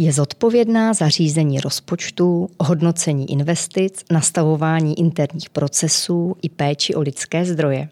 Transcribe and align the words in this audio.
Je 0.00 0.12
zodpovědná 0.12 0.94
za 0.94 1.08
řízení 1.08 1.60
rozpočtu, 1.60 2.50
hodnocení 2.60 3.30
investic, 3.30 4.04
nastavování 4.10 4.98
interních 4.98 5.50
procesů 5.50 6.36
i 6.42 6.48
péči 6.48 6.94
o 6.94 7.00
lidské 7.00 7.44
zdroje. 7.44 7.88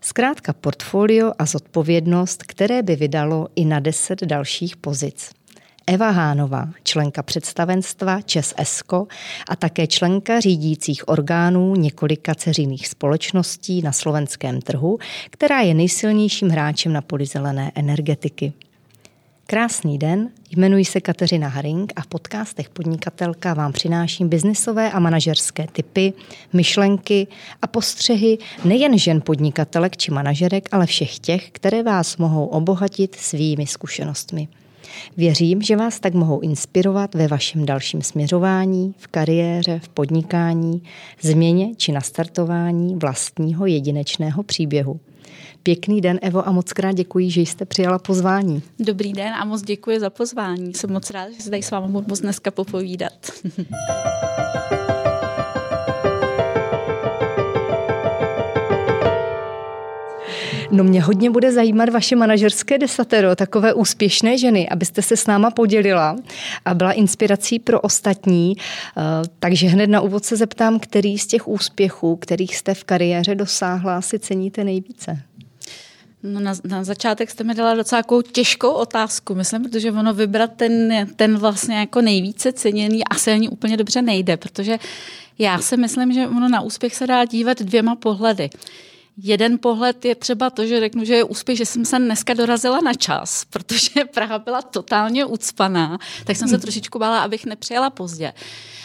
Zkrátka 0.00 0.52
portfolio 0.52 1.32
a 1.38 1.46
zodpovědnost, 1.46 2.42
které 2.42 2.82
by 2.82 2.96
vydalo 2.96 3.48
i 3.56 3.64
na 3.64 3.80
deset 3.80 4.22
dalších 4.22 4.76
pozic. 4.76 5.30
Eva 5.86 6.10
Hánová, 6.10 6.68
členka 6.82 7.22
představenstva 7.22 8.20
Čes 8.20 8.54
Esko 8.56 9.06
a 9.48 9.56
také 9.56 9.86
členka 9.86 10.40
řídících 10.40 11.08
orgánů 11.08 11.76
několika 11.76 12.34
ceřiných 12.34 12.88
společností 12.88 13.82
na 13.82 13.92
slovenském 13.92 14.60
trhu, 14.60 14.98
která 15.30 15.60
je 15.60 15.74
nejsilnějším 15.74 16.48
hráčem 16.48 16.92
na 16.92 17.00
poli 17.00 17.26
zelené 17.26 17.72
energetiky. 17.74 18.52
Krásný 19.48 19.98
den, 19.98 20.30
jmenuji 20.56 20.84
se 20.84 21.00
Kateřina 21.00 21.48
Haring 21.48 21.92
a 21.96 22.00
v 22.00 22.06
podcastech 22.06 22.68
Podnikatelka 22.68 23.54
vám 23.54 23.72
přináším 23.72 24.28
biznisové 24.28 24.92
a 24.92 24.98
manažerské 24.98 25.66
typy, 25.72 26.12
myšlenky 26.52 27.26
a 27.62 27.66
postřehy 27.66 28.38
nejen 28.64 28.98
žen 28.98 29.20
podnikatelek 29.20 29.96
či 29.96 30.10
manažerek, 30.10 30.68
ale 30.72 30.86
všech 30.86 31.18
těch, 31.18 31.50
které 31.50 31.82
vás 31.82 32.16
mohou 32.16 32.46
obohatit 32.46 33.14
svými 33.14 33.66
zkušenostmi. 33.66 34.48
Věřím, 35.16 35.62
že 35.62 35.76
vás 35.76 36.00
tak 36.00 36.14
mohou 36.14 36.40
inspirovat 36.40 37.14
ve 37.14 37.28
vašem 37.28 37.66
dalším 37.66 38.02
směřování, 38.02 38.94
v 38.98 39.06
kariéře, 39.06 39.78
v 39.78 39.88
podnikání, 39.88 40.82
změně 41.20 41.74
či 41.76 41.92
nastartování 41.92 42.94
vlastního 42.94 43.66
jedinečného 43.66 44.42
příběhu. 44.42 45.00
Pěkný 45.66 46.00
den, 46.00 46.18
Evo, 46.22 46.48
a 46.48 46.52
moc 46.52 46.72
krát 46.72 46.92
děkuji, 46.92 47.30
že 47.30 47.40
jste 47.40 47.64
přijala 47.64 47.98
pozvání. 47.98 48.62
Dobrý 48.78 49.12
den 49.12 49.32
a 49.34 49.44
moc 49.44 49.62
děkuji 49.62 50.00
za 50.00 50.10
pozvání. 50.10 50.74
Jsem 50.74 50.92
moc 50.92 51.10
ráda, 51.10 51.30
že 51.30 51.42
se 51.42 51.50
tady 51.50 51.62
s 51.62 51.70
vámi 51.70 51.92
budu 51.92 52.06
moc 52.08 52.20
dneska 52.20 52.50
popovídat. 52.50 53.12
No 60.70 60.84
mě 60.84 61.02
hodně 61.02 61.30
bude 61.30 61.52
zajímat 61.52 61.88
vaše 61.88 62.16
manažerské 62.16 62.78
desatero, 62.78 63.36
takové 63.36 63.74
úspěšné 63.74 64.38
ženy, 64.38 64.68
abyste 64.68 65.02
se 65.02 65.16
s 65.16 65.26
náma 65.26 65.50
podělila 65.50 66.16
a 66.64 66.74
byla 66.74 66.92
inspirací 66.92 67.58
pro 67.58 67.80
ostatní. 67.80 68.56
Eh, 68.56 69.02
takže 69.38 69.66
hned 69.66 69.86
na 69.86 70.00
úvod 70.00 70.24
se 70.24 70.36
zeptám, 70.36 70.78
který 70.78 71.18
z 71.18 71.26
těch 71.26 71.48
úspěchů, 71.48 72.16
kterých 72.16 72.56
jste 72.56 72.74
v 72.74 72.84
kariéře 72.84 73.34
dosáhla, 73.34 74.00
si 74.00 74.18
ceníte 74.18 74.64
nejvíce? 74.64 75.22
No 76.26 76.40
na, 76.40 76.54
na 76.64 76.84
začátek 76.84 77.30
jste 77.30 77.44
mi 77.44 77.54
dala 77.54 77.74
docela 77.74 78.02
takovou 78.02 78.22
těžkou 78.22 78.70
otázku, 78.70 79.34
myslím, 79.34 79.62
protože 79.62 79.92
ono 79.92 80.14
vybrat 80.14 80.50
ten, 80.56 81.06
ten 81.16 81.38
vlastně 81.38 81.76
jako 81.76 82.00
nejvíce 82.00 82.52
ceněný 82.52 83.04
asi 83.04 83.32
ani 83.32 83.48
úplně 83.48 83.76
dobře 83.76 84.02
nejde, 84.02 84.36
protože 84.36 84.78
já 85.38 85.58
si 85.58 85.76
myslím, 85.76 86.12
že 86.12 86.28
ono 86.28 86.48
na 86.48 86.60
úspěch 86.60 86.94
se 86.94 87.06
dá 87.06 87.24
dívat 87.24 87.62
dvěma 87.62 87.96
pohledy. 87.96 88.50
Jeden 89.18 89.58
pohled 89.58 90.04
je 90.04 90.14
třeba 90.14 90.50
to, 90.50 90.66
že 90.66 90.80
řeknu, 90.80 91.04
že 91.04 91.14
je 91.14 91.24
úspěch, 91.24 91.58
že 91.58 91.66
jsem 91.66 91.84
se 91.84 91.98
dneska 91.98 92.34
dorazila 92.34 92.80
na 92.80 92.94
čas, 92.94 93.44
protože 93.50 94.04
Praha 94.14 94.38
byla 94.38 94.62
totálně 94.62 95.24
ucpaná, 95.24 95.98
tak 96.24 96.36
jsem 96.36 96.48
se 96.48 96.58
trošičku 96.58 96.98
bála, 96.98 97.20
abych 97.20 97.46
nepřijela 97.46 97.90
pozdě. 97.90 98.32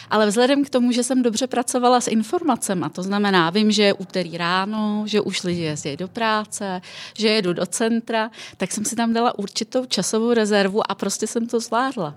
Ale 0.09 0.27
vzhledem 0.27 0.65
k 0.65 0.69
tomu, 0.69 0.91
že 0.91 1.03
jsem 1.03 1.23
dobře 1.23 1.47
pracovala 1.47 2.01
s 2.01 2.07
informacemi, 2.07 2.85
to 2.91 3.03
znamená, 3.03 3.49
vím, 3.49 3.71
že 3.71 3.83
je 3.83 3.93
úterý 3.93 4.37
ráno, 4.37 5.03
že 5.07 5.21
už 5.21 5.43
lidi 5.43 5.61
jezdí 5.61 5.97
do 5.97 6.07
práce, 6.07 6.81
že 7.17 7.29
jedu 7.29 7.53
do 7.53 7.65
centra, 7.65 8.31
tak 8.57 8.71
jsem 8.71 8.85
si 8.85 8.95
tam 8.95 9.13
dala 9.13 9.39
určitou 9.39 9.85
časovou 9.85 10.33
rezervu 10.33 10.91
a 10.91 10.95
prostě 10.95 11.27
jsem 11.27 11.47
to 11.47 11.59
zvládla. 11.59 12.15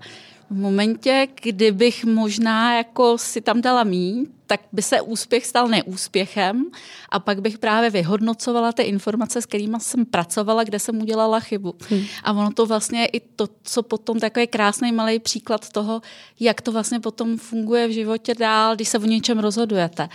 V 0.49 0.57
momentě, 0.57 1.27
kdybych 1.41 2.05
možná 2.05 2.77
jako 2.77 3.17
si 3.17 3.41
tam 3.41 3.61
dala 3.61 3.83
míň, 3.83 4.25
tak 4.47 4.61
by 4.71 4.81
se 4.81 5.01
úspěch 5.01 5.45
stal 5.45 5.67
neúspěchem 5.67 6.65
a 7.09 7.19
pak 7.19 7.41
bych 7.41 7.57
právě 7.57 7.89
vyhodnocovala 7.89 8.71
ty 8.71 8.83
informace, 8.83 9.41
s 9.41 9.45
kterými 9.45 9.77
jsem 9.79 10.05
pracovala, 10.05 10.63
kde 10.63 10.79
jsem 10.79 11.01
udělala 11.01 11.39
chybu. 11.39 11.75
Hmm. 11.89 12.03
A 12.23 12.31
ono 12.31 12.51
to 12.51 12.65
vlastně 12.65 13.01
je 13.01 13.05
i 13.05 13.19
to, 13.19 13.47
co 13.63 13.83
potom 13.83 14.19
takový 14.19 14.47
krásný 14.47 14.91
malý 14.91 15.19
příklad 15.19 15.69
toho, 15.69 16.01
jak 16.39 16.61
to 16.61 16.71
vlastně 16.71 16.99
potom 16.99 17.37
funguje 17.37 17.87
v 17.87 17.91
životě 17.91 18.35
dál, 18.35 18.75
když 18.75 18.89
se 18.89 18.99
o 18.99 19.05
něčem 19.05 19.39
rozhodujete. 19.39 20.09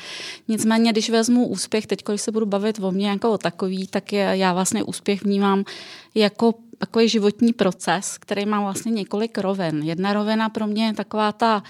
Nicméně, 0.48 0.92
když 0.92 1.10
vezmu 1.10 1.46
úspěch, 1.46 1.86
teď, 1.86 2.04
když 2.08 2.20
se 2.20 2.32
budu 2.32 2.46
bavit 2.46 2.78
o 2.82 2.92
mně 2.92 3.08
jako 3.08 3.30
o 3.30 3.38
takový, 3.38 3.86
tak 3.86 4.12
je, 4.12 4.30
já 4.32 4.52
vlastně 4.52 4.82
úspěch 4.82 5.22
vnímám 5.22 5.64
jako 6.14 6.54
takový 6.80 7.08
životní 7.08 7.52
proces, 7.52 8.18
který 8.18 8.46
má 8.46 8.60
vlastně 8.60 8.92
několik 8.92 9.38
rovin. 9.38 9.82
Jedna 9.82 10.12
rovina 10.12 10.48
pro 10.48 10.66
mě 10.66 10.86
je 10.86 10.94
taková 10.94 11.32
ta 11.32 11.62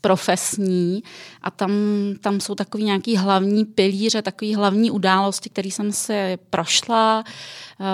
profesní 0.00 1.02
a 1.42 1.50
tam, 1.50 1.72
tam 2.20 2.40
jsou 2.40 2.54
takový 2.54 2.84
nějaký 2.84 3.16
hlavní 3.16 3.64
pilíře, 3.64 4.22
takový 4.22 4.54
hlavní 4.54 4.90
události, 4.90 5.50
které 5.50 5.68
jsem 5.68 5.92
si 5.92 6.38
prošla 6.50 7.24
eh, 7.26 7.84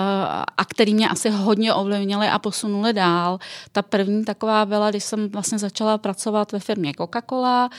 a 0.57 0.65
které 0.65 0.93
mě 0.93 1.09
asi 1.09 1.29
hodně 1.29 1.73
ovlivnily 1.73 2.27
a 2.27 2.39
posunuly 2.39 2.93
dál. 2.93 3.39
Ta 3.71 3.81
první 3.81 4.25
taková 4.25 4.65
byla, 4.65 4.89
když 4.89 5.03
jsem 5.03 5.29
vlastně 5.29 5.57
začala 5.57 5.97
pracovat 5.97 6.51
ve 6.51 6.59
firmě 6.59 6.91
Coca-Cola, 6.91 7.69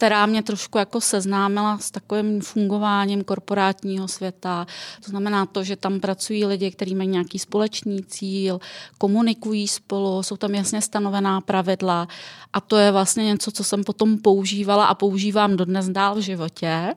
která 0.00 0.26
mě 0.26 0.42
trošku 0.42 0.78
jako 0.78 1.00
seznámila 1.00 1.78
s 1.78 1.90
takovým 1.90 2.40
fungováním 2.40 3.24
korporátního 3.24 4.08
světa. 4.08 4.66
To 5.04 5.10
znamená 5.10 5.46
to, 5.46 5.64
že 5.64 5.76
tam 5.76 6.00
pracují 6.00 6.46
lidi, 6.46 6.70
kteří 6.70 6.94
mají 6.94 7.08
nějaký 7.08 7.38
společný 7.38 8.04
cíl, 8.04 8.60
komunikují 8.98 9.68
spolu, 9.68 10.22
jsou 10.22 10.36
tam 10.36 10.54
jasně 10.54 10.82
stanovená 10.82 11.40
pravidla 11.40 12.08
a 12.52 12.60
to 12.60 12.76
je 12.76 12.92
vlastně 12.92 13.24
něco, 13.24 13.50
co 13.50 13.64
jsem 13.64 13.84
potom 13.84 14.18
používala 14.18 14.86
a 14.86 14.94
používám 14.94 15.56
dodnes 15.56 15.88
dál 15.88 16.14
v 16.14 16.20
životě. 16.20 16.94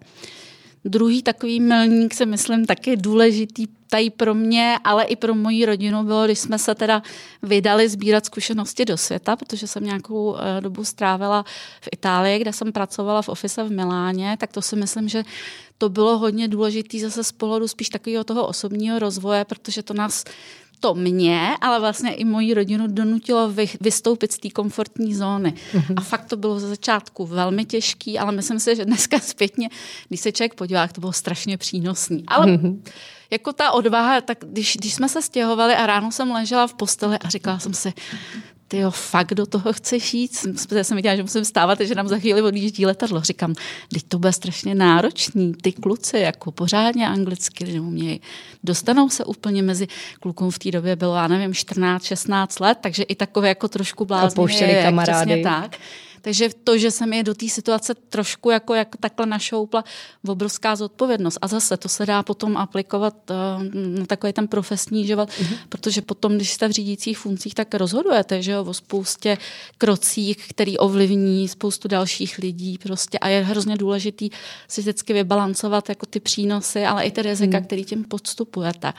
Druhý 0.86 1.24
takový 1.24 1.60
milník 1.60 2.14
si 2.14 2.26
myslím 2.26 2.66
taky 2.66 2.98
důležitý 2.98 3.68
tady 3.90 4.10
pro 4.10 4.34
mě, 4.34 4.78
ale 4.84 5.04
i 5.04 5.16
pro 5.16 5.36
moji 5.36 5.66
rodinu 5.66 6.04
bylo, 6.04 6.26
když 6.26 6.40
jsme 6.40 6.60
se 6.60 6.76
teda 6.76 7.04
vydali 7.44 7.90
sbírat 7.90 8.26
zkušenosti 8.26 8.86
do 8.86 8.98
světa, 8.98 9.36
protože 9.36 9.68
jsem 9.68 9.84
nějakou 9.84 10.36
eh, 10.36 10.62
dobu 10.62 10.86
strávila 10.86 11.44
v 11.82 11.90
Itálii, 11.92 12.40
kde 12.40 12.54
jsem 12.54 12.72
pracovala 12.72 13.22
v 13.22 13.30
ofise 13.30 13.64
v 13.64 13.72
Miláně, 13.72 14.38
tak 14.40 14.52
to 14.52 14.62
si 14.62 14.76
myslím, 14.76 15.10
že 15.10 15.24
to 15.78 15.90
bylo 15.90 16.18
hodně 16.18 16.48
důležité 16.48 17.00
zase 17.00 17.24
z 17.24 17.32
pohledu 17.32 17.68
spíš 17.68 17.90
takového 17.90 18.24
toho 18.24 18.48
osobního 18.48 19.00
rozvoje, 19.00 19.46
protože 19.46 19.84
to 19.84 19.94
nás 19.94 20.24
to 20.84 20.96
mě, 20.96 21.58
ale 21.62 21.80
vlastně 21.80 22.14
i 22.14 22.26
moji 22.26 22.54
rodinu 22.54 22.88
donutilo 22.88 23.50
vy, 23.50 23.70
vystoupit 23.82 24.32
z 24.32 24.38
té 24.38 24.50
komfortní 24.50 25.16
zóny. 25.16 25.54
Mm-hmm. 25.74 25.94
A 25.96 26.02
fakt 26.02 26.26
to 26.26 26.38
bylo 26.38 26.60
ze 26.60 26.68
začátku 26.68 27.26
velmi 27.26 27.66
těžký, 27.66 28.20
ale 28.20 28.32
myslím 28.32 28.60
si, 28.60 28.76
že 28.76 28.86
dneska 28.86 29.20
zpětně, 29.20 29.70
když 30.08 30.20
se 30.20 30.32
člověk 30.32 30.54
podívá, 30.54 30.88
to 30.88 31.02
bylo 31.02 31.14
strašně 31.14 31.58
přínosný. 31.58 32.24
Ale 32.28 32.46
mm-hmm. 32.46 32.82
jako 33.32 33.54
ta 33.54 33.72
odvaha, 33.72 34.22
tak 34.22 34.38
když, 34.42 34.78
když 34.78 34.94
jsme 34.94 35.10
se 35.10 35.22
stěhovali 35.22 35.76
a 35.76 35.86
ráno 35.86 36.12
jsem 36.12 36.32
ležela 36.32 36.68
v 36.68 36.74
posteli 36.74 37.18
a 37.18 37.30
říkala 37.30 37.60
jsem 37.60 37.74
si, 37.74 37.94
ty 38.74 38.80
jo, 38.80 38.92
fakt 38.92 39.34
do 39.34 39.46
toho 39.46 39.74
chceš 39.74 40.14
jít? 40.14 40.32
Já 40.76 40.84
jsem 40.84 40.96
viděla, 40.96 41.16
že 41.16 41.22
musím 41.22 41.46
stávat, 41.46 41.82
že 41.82 41.96
nám 41.96 42.08
za 42.08 42.18
chvíli 42.20 42.42
odjíždí 42.42 42.86
letadlo. 42.86 43.22
Říkám, 43.22 43.56
teď 43.94 44.04
to 44.08 44.20
bude 44.20 44.34
strašně 44.34 44.76
náročný. 44.76 45.54
Ty 45.62 45.72
kluci 45.72 46.18
jako 46.18 46.52
pořádně 46.52 47.08
anglicky 47.08 47.66
neumějí. 47.66 48.22
Dostanou 48.64 49.10
se 49.10 49.26
úplně 49.26 49.62
mezi 49.62 49.88
klukům 50.20 50.52
v 50.52 50.60
té 50.60 50.72
době 50.72 50.96
bylo, 50.96 51.16
já 51.16 51.28
nevím, 51.28 51.54
14, 51.54 52.04
16 52.04 52.60
let, 52.60 52.78
takže 52.82 53.04
i 53.04 53.16
takové 53.16 53.48
jako 53.48 53.68
trošku 53.68 54.06
bláznivé. 54.06 54.84
kamarády. 54.84 55.44
tak. 55.44 55.78
Takže 56.24 56.50
to, 56.64 56.78
že 56.78 56.92
jsem 56.92 57.14
je 57.14 57.24
do 57.24 57.34
té 57.34 57.50
situace 57.50 57.96
trošku 57.96 58.50
jako, 58.50 58.74
jako 58.74 58.98
takhle 58.98 59.26
našoupla, 59.26 59.84
obrovská 60.28 60.76
zodpovědnost. 60.76 61.38
A 61.42 61.48
zase 61.48 61.78
to 61.78 61.90
se 61.90 62.06
dá 62.06 62.24
potom 62.24 62.58
aplikovat 62.58 63.32
uh, 63.32 63.64
na 64.00 64.06
takový 64.06 64.34
ten 64.34 64.48
profesní 64.48 65.08
život, 65.08 65.30
mm-hmm. 65.30 65.58
protože 65.70 66.02
potom, 66.02 66.36
když 66.36 66.52
jste 66.52 66.68
v 66.68 66.72
řídících 66.72 67.18
funkcích, 67.18 67.56
tak 67.56 67.76
rozhodujete 67.76 68.42
že 68.42 68.52
jo, 68.52 68.64
o 68.64 68.74
spoustě 68.74 69.38
krocích, 69.78 70.48
který 70.50 70.78
ovlivní 70.78 71.48
spoustu 71.48 71.88
dalších 71.88 72.38
lidí 72.38 72.78
prostě 72.78 73.20
a 73.20 73.28
je 73.28 73.44
hrozně 73.44 73.78
důležitý 73.78 74.30
si 74.68 74.82
vždycky 74.82 75.14
vybalancovat 75.14 75.90
jako 75.90 76.06
ty 76.06 76.20
přínosy, 76.20 76.86
ale 76.86 77.04
i 77.04 77.12
ty 77.12 77.22
rizika, 77.22 77.60
mm. 77.60 77.66
který 77.66 77.86
tím 77.86 78.04
podstupujete. 78.04 78.94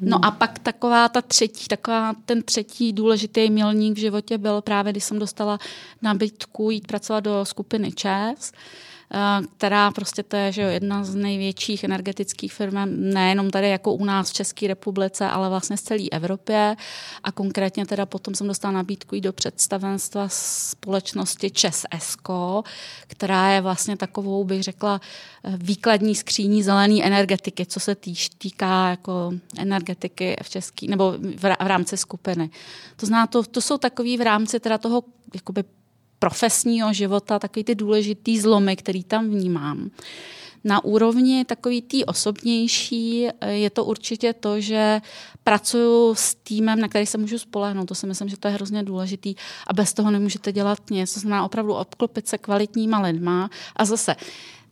No 0.00 0.16
hmm. 0.16 0.24
a 0.24 0.30
pak 0.30 0.58
taková 0.58 1.08
ta 1.08 1.22
třetí, 1.22 1.68
taková 1.68 2.14
ten 2.24 2.42
třetí 2.42 2.92
důležitý 2.92 3.50
milník 3.50 3.94
v 3.94 4.00
životě 4.00 4.38
byl 4.38 4.62
právě, 4.62 4.92
když 4.92 5.04
jsem 5.04 5.18
dostala 5.18 5.58
nabídku 6.02 6.70
jít 6.70 6.86
pracovat 6.86 7.20
do 7.20 7.44
skupiny 7.44 7.92
ČES, 7.92 8.52
která 9.56 9.90
prostě 9.90 10.22
to 10.22 10.36
je 10.36 10.52
že 10.52 10.62
jo, 10.62 10.68
jedna 10.68 11.04
z 11.04 11.14
největších 11.14 11.84
energetických 11.84 12.52
firm, 12.52 12.74
nejenom 13.14 13.50
tady 13.50 13.68
jako 13.68 13.92
u 13.92 14.04
nás 14.04 14.30
v 14.30 14.32
České 14.32 14.66
republice, 14.66 15.28
ale 15.28 15.48
vlastně 15.48 15.76
z 15.76 15.82
celé 15.82 16.08
Evropě. 16.12 16.76
A 17.24 17.32
konkrétně 17.32 17.86
teda 17.86 18.06
potom 18.06 18.34
jsem 18.34 18.46
dostala 18.46 18.72
nabídku 18.72 19.14
i 19.14 19.20
do 19.20 19.32
představenstva 19.32 20.28
společnosti 20.28 21.50
Čes 21.50 21.86
Esko, 21.90 22.62
která 23.06 23.50
je 23.50 23.60
vlastně 23.60 23.96
takovou, 23.96 24.44
bych 24.44 24.62
řekla, 24.62 25.00
výkladní 25.44 26.14
skříní 26.14 26.62
zelené 26.62 27.02
energetiky, 27.02 27.66
co 27.66 27.80
se 27.80 27.94
týč, 27.94 28.28
týká 28.28 28.90
jako 28.90 29.32
energetiky 29.58 30.36
v 30.42 30.50
české, 30.50 30.86
nebo 30.86 31.14
v, 31.18 31.42
v 31.42 31.66
rámci 31.66 31.96
skupiny. 31.96 32.50
To 32.96 33.06
zná, 33.06 33.26
to, 33.26 33.42
to 33.42 33.60
jsou 33.60 33.78
takový 33.78 34.16
v 34.16 34.20
rámci 34.20 34.60
teda 34.60 34.78
toho 34.78 35.04
jakoby 35.34 35.64
profesního 36.18 36.92
života, 36.92 37.38
takový 37.38 37.64
ty 37.64 37.74
důležitý 37.74 38.40
zlomy, 38.40 38.76
který 38.76 39.04
tam 39.04 39.30
vnímám. 39.30 39.90
Na 40.64 40.84
úrovni 40.84 41.44
takový 41.44 41.82
tý 41.82 42.04
osobnější 42.04 43.28
eh, 43.28 43.52
je 43.52 43.70
to 43.70 43.84
určitě 43.84 44.32
to, 44.32 44.60
že 44.60 45.00
pracuju 45.44 46.14
s 46.14 46.34
týmem, 46.34 46.80
na 46.80 46.88
který 46.88 47.06
se 47.06 47.18
můžu 47.18 47.38
spolehnout. 47.38 47.88
To 47.88 47.94
si 47.94 48.06
myslím, 48.06 48.28
že 48.28 48.36
to 48.36 48.48
je 48.48 48.54
hrozně 48.54 48.82
důležitý 48.82 49.34
a 49.66 49.72
bez 49.72 49.92
toho 49.92 50.10
nemůžete 50.10 50.52
dělat 50.52 50.90
nic. 50.90 51.14
To 51.14 51.20
znamená 51.20 51.44
opravdu 51.44 51.74
obklopit 51.74 52.28
se 52.28 52.38
kvalitníma 52.38 53.00
lidma 53.00 53.50
a 53.76 53.84
zase 53.84 54.16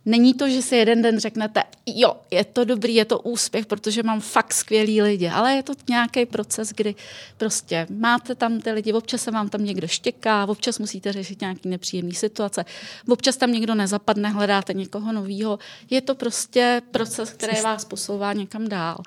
Není 0.07 0.33
to, 0.33 0.49
že 0.49 0.61
si 0.61 0.75
jeden 0.75 1.01
den 1.01 1.19
řeknete, 1.19 1.63
jo, 1.85 2.17
je 2.31 2.45
to 2.45 2.65
dobrý, 2.65 2.95
je 2.95 3.05
to 3.05 3.19
úspěch, 3.19 3.65
protože 3.65 4.03
mám 4.03 4.19
fakt 4.19 4.53
skvělý 4.53 5.01
lidi, 5.01 5.29
ale 5.29 5.55
je 5.55 5.63
to 5.63 5.73
nějaký 5.89 6.25
proces, 6.25 6.73
kdy 6.75 6.95
prostě 7.37 7.87
máte 7.89 8.35
tam 8.35 8.59
ty 8.59 8.71
lidi, 8.71 8.93
občas 8.93 9.21
se 9.21 9.31
vám 9.31 9.49
tam 9.49 9.65
někdo 9.65 9.87
štěká, 9.87 10.45
občas 10.45 10.79
musíte 10.79 11.13
řešit 11.13 11.41
nějaký 11.41 11.69
nepříjemný 11.69 12.13
situace, 12.13 12.65
občas 13.09 13.37
tam 13.37 13.51
někdo 13.51 13.75
nezapadne, 13.75 14.29
hledáte 14.29 14.73
někoho 14.73 15.11
nového. 15.11 15.59
Je 15.89 16.01
to 16.01 16.15
prostě 16.15 16.81
proces, 16.91 17.29
který 17.29 17.61
vás 17.61 17.85
posouvá 17.85 18.33
někam 18.33 18.67
dál. 18.67 18.97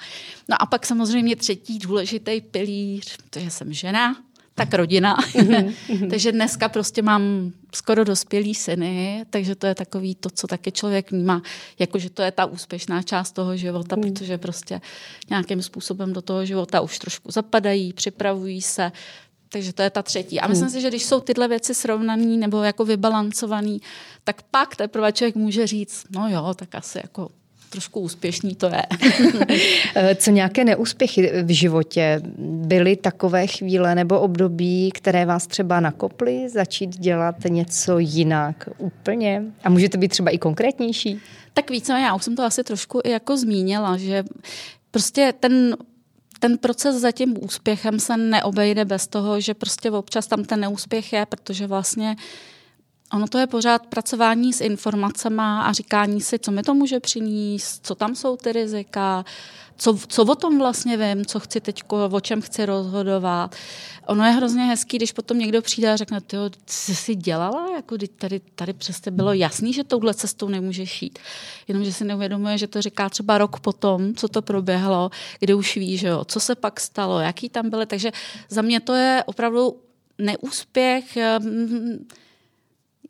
No 0.49 0.63
a 0.63 0.67
pak 0.67 0.87
samozřejmě 0.87 1.37
třetí 1.37 1.79
důležitý 1.79 2.41
pilíř, 2.41 3.17
to 3.31 3.39
je 3.39 3.51
jsem 3.51 3.73
žena, 3.73 4.17
tak 4.61 4.75
rodina. 4.75 5.17
Mhm, 5.35 5.73
mhm. 5.89 6.11
takže 6.11 6.33
dneska 6.33 6.69
prostě 6.69 7.03
mám 7.03 7.53
skoro 7.75 8.05
dospělý 8.05 8.55
syny, 8.55 9.25
takže 9.31 9.55
to 9.55 9.67
je 9.67 9.75
takový 9.75 10.15
to, 10.15 10.31
co 10.31 10.47
taky 10.47 10.73
člověk 10.73 11.11
vnímá, 11.11 11.43
jakože 11.79 12.11
to 12.11 12.23
je 12.23 12.33
ta 12.33 12.45
úspěšná 12.45 13.03
část 13.03 13.33
toho 13.33 13.57
života, 13.57 13.97
mm. 13.97 14.03
protože 14.03 14.39
prostě 14.39 14.81
nějakým 15.31 15.63
způsobem 15.63 16.13
do 16.13 16.23
toho 16.23 16.45
života 16.45 16.81
už 16.81 16.99
trošku 16.99 17.31
zapadají, 17.33 17.93
připravují 17.93 18.63
se, 18.63 18.93
takže 19.49 19.73
to 19.73 19.83
je 19.83 19.91
ta 19.91 20.03
třetí. 20.03 20.41
A 20.41 20.49
myslím 20.49 20.67
mm. 20.67 20.73
si, 20.73 20.81
že 20.81 20.89
když 20.89 21.05
jsou 21.05 21.21
tyhle 21.21 21.49
věci 21.49 21.75
srovnaný 21.75 22.37
nebo 22.37 22.63
jako 22.63 22.85
vybalancovaný, 22.85 23.81
tak 24.25 24.43
pak 24.43 24.77
teprve 24.77 25.13
člověk 25.13 25.35
může 25.35 25.67
říct, 25.67 26.07
no 26.11 26.29
jo, 26.29 26.55
tak 26.55 26.75
asi 26.75 26.99
jako 27.03 27.29
trošku 27.71 28.01
úspěšný 28.01 28.55
to 28.55 28.67
je. 28.67 28.83
Co 30.17 30.31
nějaké 30.31 30.65
neúspěchy 30.65 31.33
v 31.43 31.55
životě? 31.55 32.21
Byly 32.39 32.97
takové 32.97 33.47
chvíle 33.47 33.95
nebo 33.95 34.21
období, 34.21 34.91
které 34.95 35.27
vás 35.27 35.47
třeba 35.47 35.81
nakoply 35.81 36.49
začít 36.49 36.99
dělat 36.99 37.37
něco 37.49 37.99
jinak 37.99 38.69
úplně? 38.79 39.43
A 39.65 39.71
můžete 39.71 39.99
být 39.99 40.09
třeba 40.09 40.31
i 40.31 40.39
konkrétnější? 40.39 41.21
Tak 41.53 41.71
více, 41.71 41.93
já 41.93 42.15
už 42.15 42.25
jsem 42.25 42.37
to 42.37 42.43
asi 42.43 42.65
trošku 42.65 43.01
i 43.05 43.11
jako 43.11 43.37
zmínila, 43.37 43.97
že 43.97 44.25
prostě 44.91 45.35
ten 45.41 45.77
ten 46.41 46.59
proces 46.59 46.97
za 46.97 47.13
tím 47.13 47.45
úspěchem 47.45 48.01
se 48.01 48.17
neobejde 48.17 48.85
bez 48.85 49.07
toho, 49.07 49.41
že 49.41 49.55
prostě 49.55 49.91
občas 49.91 50.27
tam 50.27 50.45
ten 50.45 50.61
neúspěch 50.61 51.13
je, 51.13 51.27
protože 51.27 51.67
vlastně 51.67 52.17
Ono 53.13 53.29
to 53.29 53.39
je 53.39 53.47
pořád 53.47 53.87
pracování 53.87 54.53
s 54.53 54.61
informacemi 54.61 55.43
a 55.43 55.73
říkání 55.73 56.21
si, 56.21 56.39
co 56.39 56.51
mi 56.51 56.63
to 56.63 56.75
může 56.75 57.01
přinést, 57.01 57.87
co 57.87 57.95
tam 57.95 58.15
jsou 58.15 58.37
ty 58.37 58.53
rizika, 58.53 59.25
co, 59.77 59.99
co 60.09 60.23
o 60.23 60.35
tom 60.35 60.59
vlastně 60.59 60.97
vím, 60.97 61.27
co 61.27 61.41
chci 61.41 61.61
teď, 61.61 61.83
o 62.11 62.21
čem 62.21 62.41
chci 62.41 62.67
rozhodovat. 62.67 63.55
Ono 64.07 64.25
je 64.25 64.31
hrozně 64.31 64.63
hezký, 64.63 64.97
když 64.97 65.13
potom 65.13 65.39
někdo 65.39 65.63
přijde 65.63 65.93
a 65.93 65.97
řekne, 65.97 66.21
ty 66.21 66.37
jsi 66.67 66.95
si 66.95 67.15
dělala, 67.15 67.67
jako 67.77 67.97
tady, 68.19 68.41
tady 68.55 68.73
přesně 68.73 69.13
bylo 69.13 69.33
jasný, 69.33 69.73
že 69.73 69.85
touhle 69.85 70.15
cestou 70.15 70.49
nemůžeš 70.49 71.03
jít. 71.03 71.19
Jenomže 71.69 71.93
si 71.93 72.05
neuvědomuje, 72.05 72.59
že 72.59 72.67
to 72.67 72.83
říká 72.83 73.09
třeba 73.09 73.39
rok 73.39 73.61
potom, 73.61 74.15
co 74.15 74.29
to 74.29 74.43
proběhlo, 74.43 75.11
kde 75.39 75.55
už 75.55 75.77
ví, 75.77 75.97
že 75.97 76.09
jo, 76.09 76.25
co 76.25 76.41
se 76.41 76.55
pak 76.55 76.81
stalo, 76.81 77.21
jaký 77.21 77.49
tam 77.49 77.71
byly. 77.71 77.87
Takže 77.87 78.13
za 78.49 78.63
mě 78.63 78.81
to 78.81 78.95
je 78.95 79.25
opravdu 79.27 79.77
neúspěch, 80.19 81.19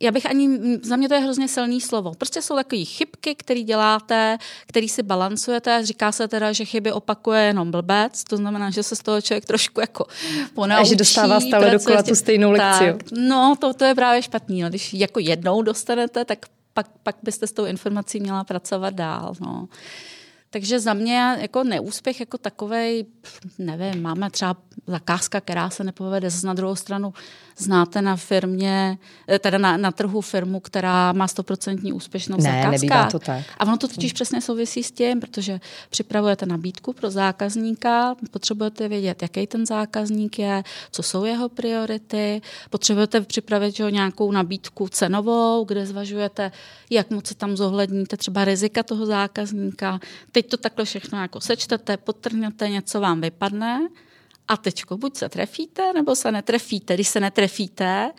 já 0.00 0.10
bych 0.10 0.26
ani, 0.26 0.58
za 0.82 0.96
mě 0.96 1.08
to 1.08 1.14
je 1.14 1.20
hrozně 1.20 1.48
silný 1.48 1.80
slovo. 1.80 2.12
Prostě 2.18 2.42
jsou 2.42 2.54
takové 2.54 2.84
chybky, 2.84 3.34
které 3.34 3.60
děláte, 3.62 4.38
které 4.66 4.88
si 4.88 5.02
balancujete. 5.02 5.86
Říká 5.86 6.12
se 6.12 6.28
teda, 6.28 6.52
že 6.52 6.64
chyby 6.64 6.92
opakuje 6.92 7.42
jenom 7.42 7.70
blbec, 7.70 8.24
to 8.24 8.36
znamená, 8.36 8.70
že 8.70 8.82
se 8.82 8.96
z 8.96 9.02
toho 9.02 9.20
člověk 9.20 9.44
trošku 9.44 9.80
jako 9.80 10.06
ponaučí. 10.54 10.82
A 10.82 10.88
že 10.88 10.96
dostává 10.96 11.40
stále 11.40 11.70
dokola 11.70 12.02
tu 12.02 12.14
stejnou 12.14 12.50
lekci. 12.50 12.84
Tak, 12.84 12.96
no, 13.12 13.54
to, 13.60 13.74
to 13.74 13.84
je 13.84 13.94
právě 13.94 14.22
špatný. 14.22 14.62
Když 14.62 14.94
jako 14.94 15.20
jednou 15.20 15.62
dostanete, 15.62 16.24
tak 16.24 16.46
pak, 16.74 16.86
pak 17.02 17.16
byste 17.22 17.46
s 17.46 17.52
tou 17.52 17.64
informací 17.64 18.20
měla 18.20 18.44
pracovat 18.44 18.94
dál. 18.94 19.34
No. 19.40 19.68
Takže 20.52 20.80
za 20.80 20.94
mě 20.94 21.36
jako 21.40 21.64
neúspěch 21.64 22.20
jako 22.20 22.38
takový, 22.38 23.06
nevím, 23.58 24.02
máme 24.02 24.30
třeba 24.30 24.56
zakázka, 24.86 25.40
která 25.40 25.70
se 25.70 25.84
nepovede, 25.84 26.30
zase 26.30 26.46
na 26.46 26.54
druhou 26.54 26.76
stranu 26.76 27.14
znáte 27.56 28.02
na 28.02 28.16
firmě, 28.16 28.98
eh, 29.28 29.38
teda 29.38 29.58
na, 29.58 29.76
na 29.76 29.92
trhu 29.92 30.20
firmu, 30.20 30.60
která 30.60 31.12
má 31.12 31.28
stoprocentní 31.28 31.92
úspěšnost 31.92 32.44
ne, 32.44 32.62
zakázka. 32.62 33.10
to 33.10 33.18
tak. 33.18 33.44
A 33.58 33.64
ono 33.64 33.76
to 33.76 33.88
totiž 33.88 34.12
přesně 34.12 34.40
souvisí 34.40 34.82
s 34.82 34.90
tím, 34.90 35.20
protože 35.20 35.60
připravujete 35.90 36.46
nabídku 36.46 36.92
pro 36.92 37.10
zákazníka, 37.10 38.14
potřebujete 38.30 38.88
vědět, 38.88 39.22
jaký 39.22 39.46
ten 39.46 39.66
zákazník 39.66 40.38
je, 40.38 40.62
co 40.90 41.02
jsou 41.02 41.24
jeho 41.24 41.48
priority, 41.48 42.42
potřebujete 42.70 43.20
připravit 43.20 43.76
že, 43.76 43.90
nějakou 43.90 44.32
nabídku 44.32 44.88
cenovou, 44.88 45.64
kde 45.64 45.86
zvažujete, 45.86 46.52
jak 46.90 47.10
moc 47.10 47.26
se 47.26 47.34
tam 47.34 47.56
zohledníte 47.56 48.16
třeba 48.16 48.44
rizika 48.44 48.82
toho 48.82 49.06
zákazníka. 49.06 50.00
Teď 50.40 50.50
to 50.50 50.56
takhle 50.56 50.84
všechno 50.84 51.22
jako 51.22 51.40
sečtete, 51.40 51.96
potrhnete, 51.96 52.68
něco 52.68 53.00
vám 53.00 53.20
vypadne 53.20 53.88
a 54.48 54.56
teďko 54.56 54.96
buď 54.96 55.16
se 55.16 55.28
trefíte, 55.28 55.92
nebo 55.92 56.16
se 56.16 56.32
netrefíte. 56.32 56.94
Když 56.94 57.08
se 57.08 57.20
netrefíte, 57.20 58.10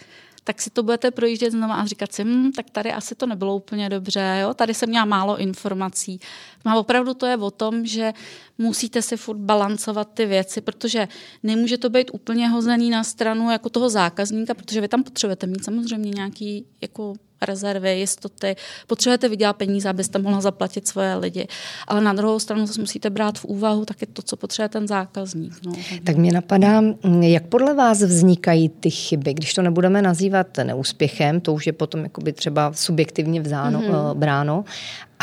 tak 0.44 0.62
si 0.62 0.70
to 0.70 0.84
budete 0.84 1.12
projíždět 1.12 1.52
znovu 1.52 1.74
a 1.74 1.86
říkat 1.86 2.14
si, 2.14 2.24
hm, 2.24 2.52
tak 2.52 2.70
tady 2.70 2.92
asi 2.92 3.16
to 3.16 3.26
nebylo 3.26 3.56
úplně 3.56 3.90
dobře, 3.90 4.40
jo? 4.42 4.54
tady 4.54 4.74
jsem 4.74 4.90
měla 4.90 5.06
málo 5.06 5.38
informací. 5.38 6.20
No 6.66 6.72
a 6.72 6.80
opravdu 6.80 7.14
to 7.14 7.26
je 7.26 7.38
o 7.38 7.52
tom, 7.52 7.86
že 7.86 8.14
musíte 8.58 9.02
si 9.02 9.18
furt 9.18 9.38
balancovat 9.38 10.08
ty 10.14 10.26
věci, 10.26 10.62
protože 10.62 11.08
nemůže 11.44 11.78
to 11.78 11.90
být 11.90 12.12
úplně 12.14 12.48
hozený 12.48 12.90
na 12.90 13.04
stranu 13.04 13.52
jako 13.52 13.70
toho 13.70 13.90
zákazníka, 13.90 14.54
protože 14.54 14.82
vy 14.82 14.88
tam 14.88 15.04
potřebujete 15.04 15.48
mít 15.48 15.64
samozřejmě 15.64 16.10
nějaký 16.10 16.66
jako 16.82 17.14
rezervy, 17.42 18.00
jistoty, 18.00 18.56
potřebujete 18.88 19.30
vydělat 19.30 19.54
peníze, 19.54 19.90
abyste 19.90 20.20
mohla 20.20 20.42
zaplatit 20.42 20.88
svoje 20.88 21.16
lidi. 21.16 21.48
Ale 21.88 22.02
na 22.02 22.14
druhou 22.14 22.40
stranu 22.40 22.66
zase 22.66 22.82
musíte 22.82 23.10
brát 23.10 23.40
v 23.40 23.46
úvahu 23.46 23.86
taky 23.86 24.06
to, 24.06 24.22
co 24.22 24.38
potřebuje 24.38 24.70
ten 24.70 24.88
zákazník. 24.88 25.54
No. 25.66 25.74
Tak 26.04 26.18
mě 26.18 26.32
napadá, 26.32 26.82
jak 27.22 27.48
podle 27.48 27.74
vás 27.74 28.02
vznikají 28.02 28.70
ty 28.70 28.90
chyby, 28.90 29.34
když 29.34 29.54
to 29.54 29.62
nebudeme 29.62 30.02
nazývat 30.02 30.48
neúspěchem, 30.64 31.42
to 31.42 31.54
už 31.54 31.68
je 31.68 31.74
potom 31.74 32.04
jakoby 32.04 32.34
třeba 32.34 32.74
subjektivně 32.74 33.42
vzáno, 33.42 33.82
mm-hmm. 33.82 34.14
bráno, 34.14 34.66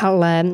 ale 0.03 0.45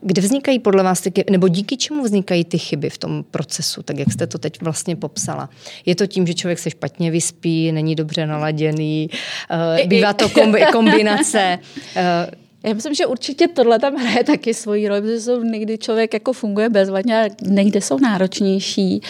kde 0.00 0.22
vznikají 0.22 0.58
podle 0.58 0.82
vás 0.82 1.00
ty 1.00 1.12
nebo 1.30 1.48
díky 1.48 1.76
čemu 1.76 2.02
vznikají 2.02 2.44
ty 2.44 2.58
chyby 2.58 2.90
v 2.90 2.98
tom 2.98 3.24
procesu, 3.30 3.82
tak 3.82 3.98
jak 3.98 4.12
jste 4.12 4.26
to 4.26 4.38
teď 4.38 4.62
vlastně 4.62 4.96
popsala? 4.96 5.50
Je 5.86 5.94
to 5.94 6.06
tím, 6.06 6.26
že 6.26 6.34
člověk 6.34 6.58
se 6.58 6.70
špatně 6.70 7.10
vyspí, 7.10 7.72
není 7.72 7.94
dobře 7.94 8.26
naladěný, 8.26 9.10
eh, 9.50 9.86
bývá 9.86 10.12
to 10.12 10.28
kombinace 10.72 11.58
eh, 11.96 12.30
já 12.64 12.74
myslím, 12.74 12.94
že 12.94 13.06
určitě 13.06 13.48
tohle 13.48 13.78
tam 13.78 13.94
hraje 13.94 14.24
taky 14.24 14.54
svoji 14.54 14.88
roli, 14.88 15.00
protože 15.00 15.20
jsou 15.20 15.42
někdy 15.42 15.78
člověk 15.78 16.14
jako 16.14 16.32
funguje 16.32 16.68
bezvadně 16.68 17.22
a 17.22 17.28
někde 17.42 17.80
jsou 17.80 17.98
náročnější, 17.98 19.02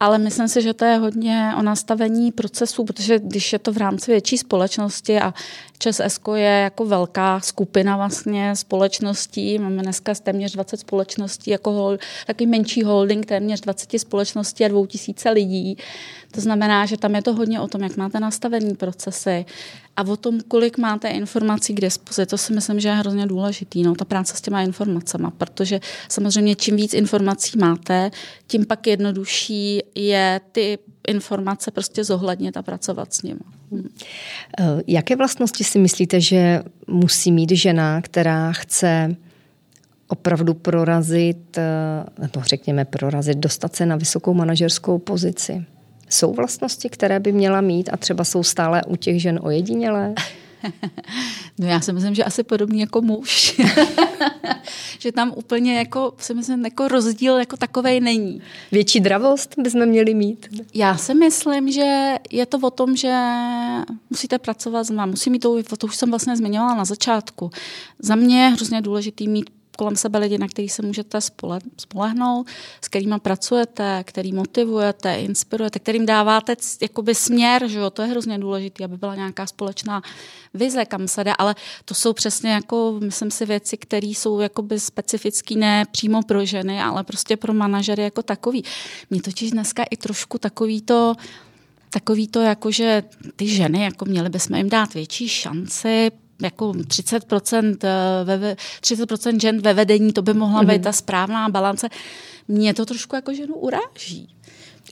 ale 0.00 0.18
myslím 0.18 0.48
si, 0.48 0.62
že 0.62 0.74
to 0.74 0.84
je 0.84 0.96
hodně 0.96 1.52
o 1.58 1.62
nastavení 1.62 2.32
procesů, 2.32 2.84
protože 2.84 3.18
když 3.18 3.52
je 3.52 3.58
to 3.58 3.72
v 3.72 3.76
rámci 3.76 4.10
větší 4.10 4.38
společnosti 4.38 5.20
a 5.20 5.34
ČSSK 5.78 6.28
je 6.34 6.42
jako 6.42 6.84
velká 6.84 7.40
skupina 7.40 7.96
vlastně 7.96 8.56
společností, 8.56 9.58
máme 9.58 9.82
dneska 9.82 10.14
téměř 10.14 10.52
20 10.52 10.80
společností, 10.80 11.50
jako 11.50 11.72
hol, 11.72 11.98
takový 12.26 12.46
menší 12.46 12.82
holding 12.82 13.26
téměř 13.26 13.60
20 13.60 13.98
společností 13.98 14.64
a 14.64 14.68
2000 14.68 15.30
lidí, 15.30 15.76
to 16.30 16.40
znamená, 16.40 16.86
že 16.86 16.96
tam 16.96 17.14
je 17.14 17.22
to 17.22 17.34
hodně 17.34 17.60
o 17.60 17.68
tom, 17.68 17.82
jak 17.82 17.96
máte 17.96 18.20
nastavený 18.20 18.74
procesy 18.74 19.44
a 19.96 20.02
o 20.02 20.16
tom, 20.16 20.40
kolik 20.48 20.78
máte 20.78 21.08
informací 21.08 21.74
k 21.74 21.80
dispozici. 21.80 22.26
To 22.26 22.38
si 22.38 22.52
myslím, 22.52 22.80
že 22.80 22.88
je 22.88 22.94
hrozně 22.94 23.26
důležitý, 23.26 23.82
no, 23.82 23.94
ta 23.94 24.04
práce 24.04 24.36
s 24.36 24.40
těma 24.40 24.62
informacemi, 24.62 25.26
protože 25.38 25.80
samozřejmě 26.08 26.54
čím 26.54 26.76
víc 26.76 26.94
informací 26.94 27.58
máte, 27.58 28.10
tím 28.46 28.66
pak 28.66 28.86
jednodušší 28.86 29.82
je 29.94 30.40
ty 30.52 30.78
informace 31.08 31.70
prostě 31.70 32.04
zohlednit 32.04 32.56
a 32.56 32.62
pracovat 32.62 33.14
s 33.14 33.22
nimi. 33.22 33.40
Hmm. 33.72 33.88
Jaké 34.86 35.16
vlastnosti 35.16 35.64
si 35.64 35.78
myslíte, 35.78 36.20
že 36.20 36.62
musí 36.86 37.32
mít 37.32 37.50
žena, 37.50 38.02
která 38.02 38.52
chce 38.52 39.16
opravdu 40.08 40.54
prorazit, 40.54 41.58
eh, 41.58 41.62
nebo 42.18 42.40
řekněme 42.42 42.84
prorazit, 42.84 43.38
dostat 43.38 43.76
se 43.76 43.86
na 43.86 43.96
vysokou 43.96 44.34
manažerskou 44.34 44.98
pozici? 44.98 45.64
Jsou 46.08 46.32
vlastnosti, 46.32 46.88
které 46.88 47.20
by 47.20 47.32
měla 47.32 47.60
mít 47.60 47.90
a 47.92 47.96
třeba 47.96 48.24
jsou 48.24 48.42
stále 48.42 48.82
u 48.84 48.96
těch 48.96 49.22
žen 49.22 49.40
ojedinělé? 49.42 50.14
No 51.58 51.66
já 51.66 51.80
si 51.80 51.92
myslím, 51.92 52.14
že 52.14 52.24
asi 52.24 52.42
podobný 52.42 52.80
jako 52.80 53.02
muž. 53.02 53.60
že 54.98 55.12
tam 55.12 55.32
úplně 55.36 55.78
jako, 55.78 56.14
si 56.18 56.34
myslím, 56.34 56.64
jako 56.64 56.88
rozdíl 56.88 57.36
jako 57.36 57.56
takovej 57.56 58.00
není. 58.00 58.42
Větší 58.72 59.00
dravost 59.00 59.54
bychom 59.58 59.86
měli 59.86 60.14
mít? 60.14 60.46
Já 60.74 60.96
si 60.96 61.14
myslím, 61.14 61.72
že 61.72 62.14
je 62.30 62.46
to 62.46 62.58
o 62.58 62.70
tom, 62.70 62.96
že 62.96 63.18
musíte 64.10 64.38
pracovat 64.38 64.84
s 64.84 64.90
musí 65.06 65.30
mít 65.30 65.38
to, 65.38 65.76
to 65.76 65.86
už 65.86 65.96
jsem 65.96 66.10
vlastně 66.10 66.36
zmiňovala 66.36 66.74
na 66.74 66.84
začátku. 66.84 67.50
Za 67.98 68.14
mě 68.14 68.42
je 68.42 68.48
hrozně 68.48 68.82
důležitý 68.82 69.28
mít 69.28 69.50
kolem 69.80 69.96
sebe 69.96 70.18
lidi, 70.18 70.38
na 70.38 70.48
který 70.48 70.68
se 70.68 70.82
můžete 70.82 71.18
spolehnout, 71.78 72.46
s 72.80 72.88
kterými 72.88 73.14
pracujete, 73.22 74.04
který 74.06 74.32
motivujete, 74.32 75.14
inspirujete, 75.14 75.78
kterým 75.78 76.06
dáváte 76.06 76.56
jakoby 76.82 77.14
směr, 77.14 77.68
že 77.68 77.78
jo? 77.78 77.90
to 77.90 78.02
je 78.02 78.08
hrozně 78.08 78.38
důležité, 78.38 78.84
aby 78.84 78.96
byla 78.96 79.14
nějaká 79.14 79.46
společná 79.46 80.02
vize, 80.54 80.84
kam 80.84 81.08
se 81.08 81.24
jde, 81.24 81.32
ale 81.38 81.54
to 81.84 81.94
jsou 81.94 82.12
přesně 82.12 82.50
jako, 82.50 82.96
myslím 83.00 83.30
si, 83.30 83.46
věci, 83.46 83.76
které 83.76 84.06
jsou 84.06 84.40
jakoby 84.40 84.80
specifický 84.80 85.56
ne 85.56 85.84
přímo 85.92 86.22
pro 86.22 86.44
ženy, 86.44 86.82
ale 86.82 87.04
prostě 87.04 87.36
pro 87.36 87.54
manažery 87.54 88.02
jako 88.02 88.22
takový. 88.22 88.64
Mě 89.10 89.22
totiž 89.22 89.50
dneska 89.50 89.84
i 89.90 89.96
trošku 89.96 90.38
takový 90.38 90.82
to, 90.82 91.14
takový 91.90 92.28
to, 92.28 92.40
jako 92.40 92.70
že 92.70 93.02
ty 93.36 93.48
ženy, 93.48 93.84
jako 93.84 94.04
měly 94.04 94.28
bychom 94.28 94.56
jim 94.56 94.68
dát 94.68 94.94
větší 94.94 95.28
šanci, 95.28 96.10
jako 96.42 96.72
30%, 96.72 97.84
eh, 97.84 98.24
ve, 98.24 98.56
30% 98.80 99.40
žen 99.40 99.60
ve 99.60 99.74
vedení, 99.74 100.12
to 100.12 100.22
by 100.22 100.34
mohla 100.34 100.62
být 100.62 100.72
mhm. 100.72 100.82
ta 100.82 100.92
správná 100.92 101.48
balance. 101.48 101.88
Mě 102.48 102.74
to 102.74 102.86
trošku 102.86 103.16
jako 103.16 103.34
ženu 103.34 103.54
uráží. 103.54 104.34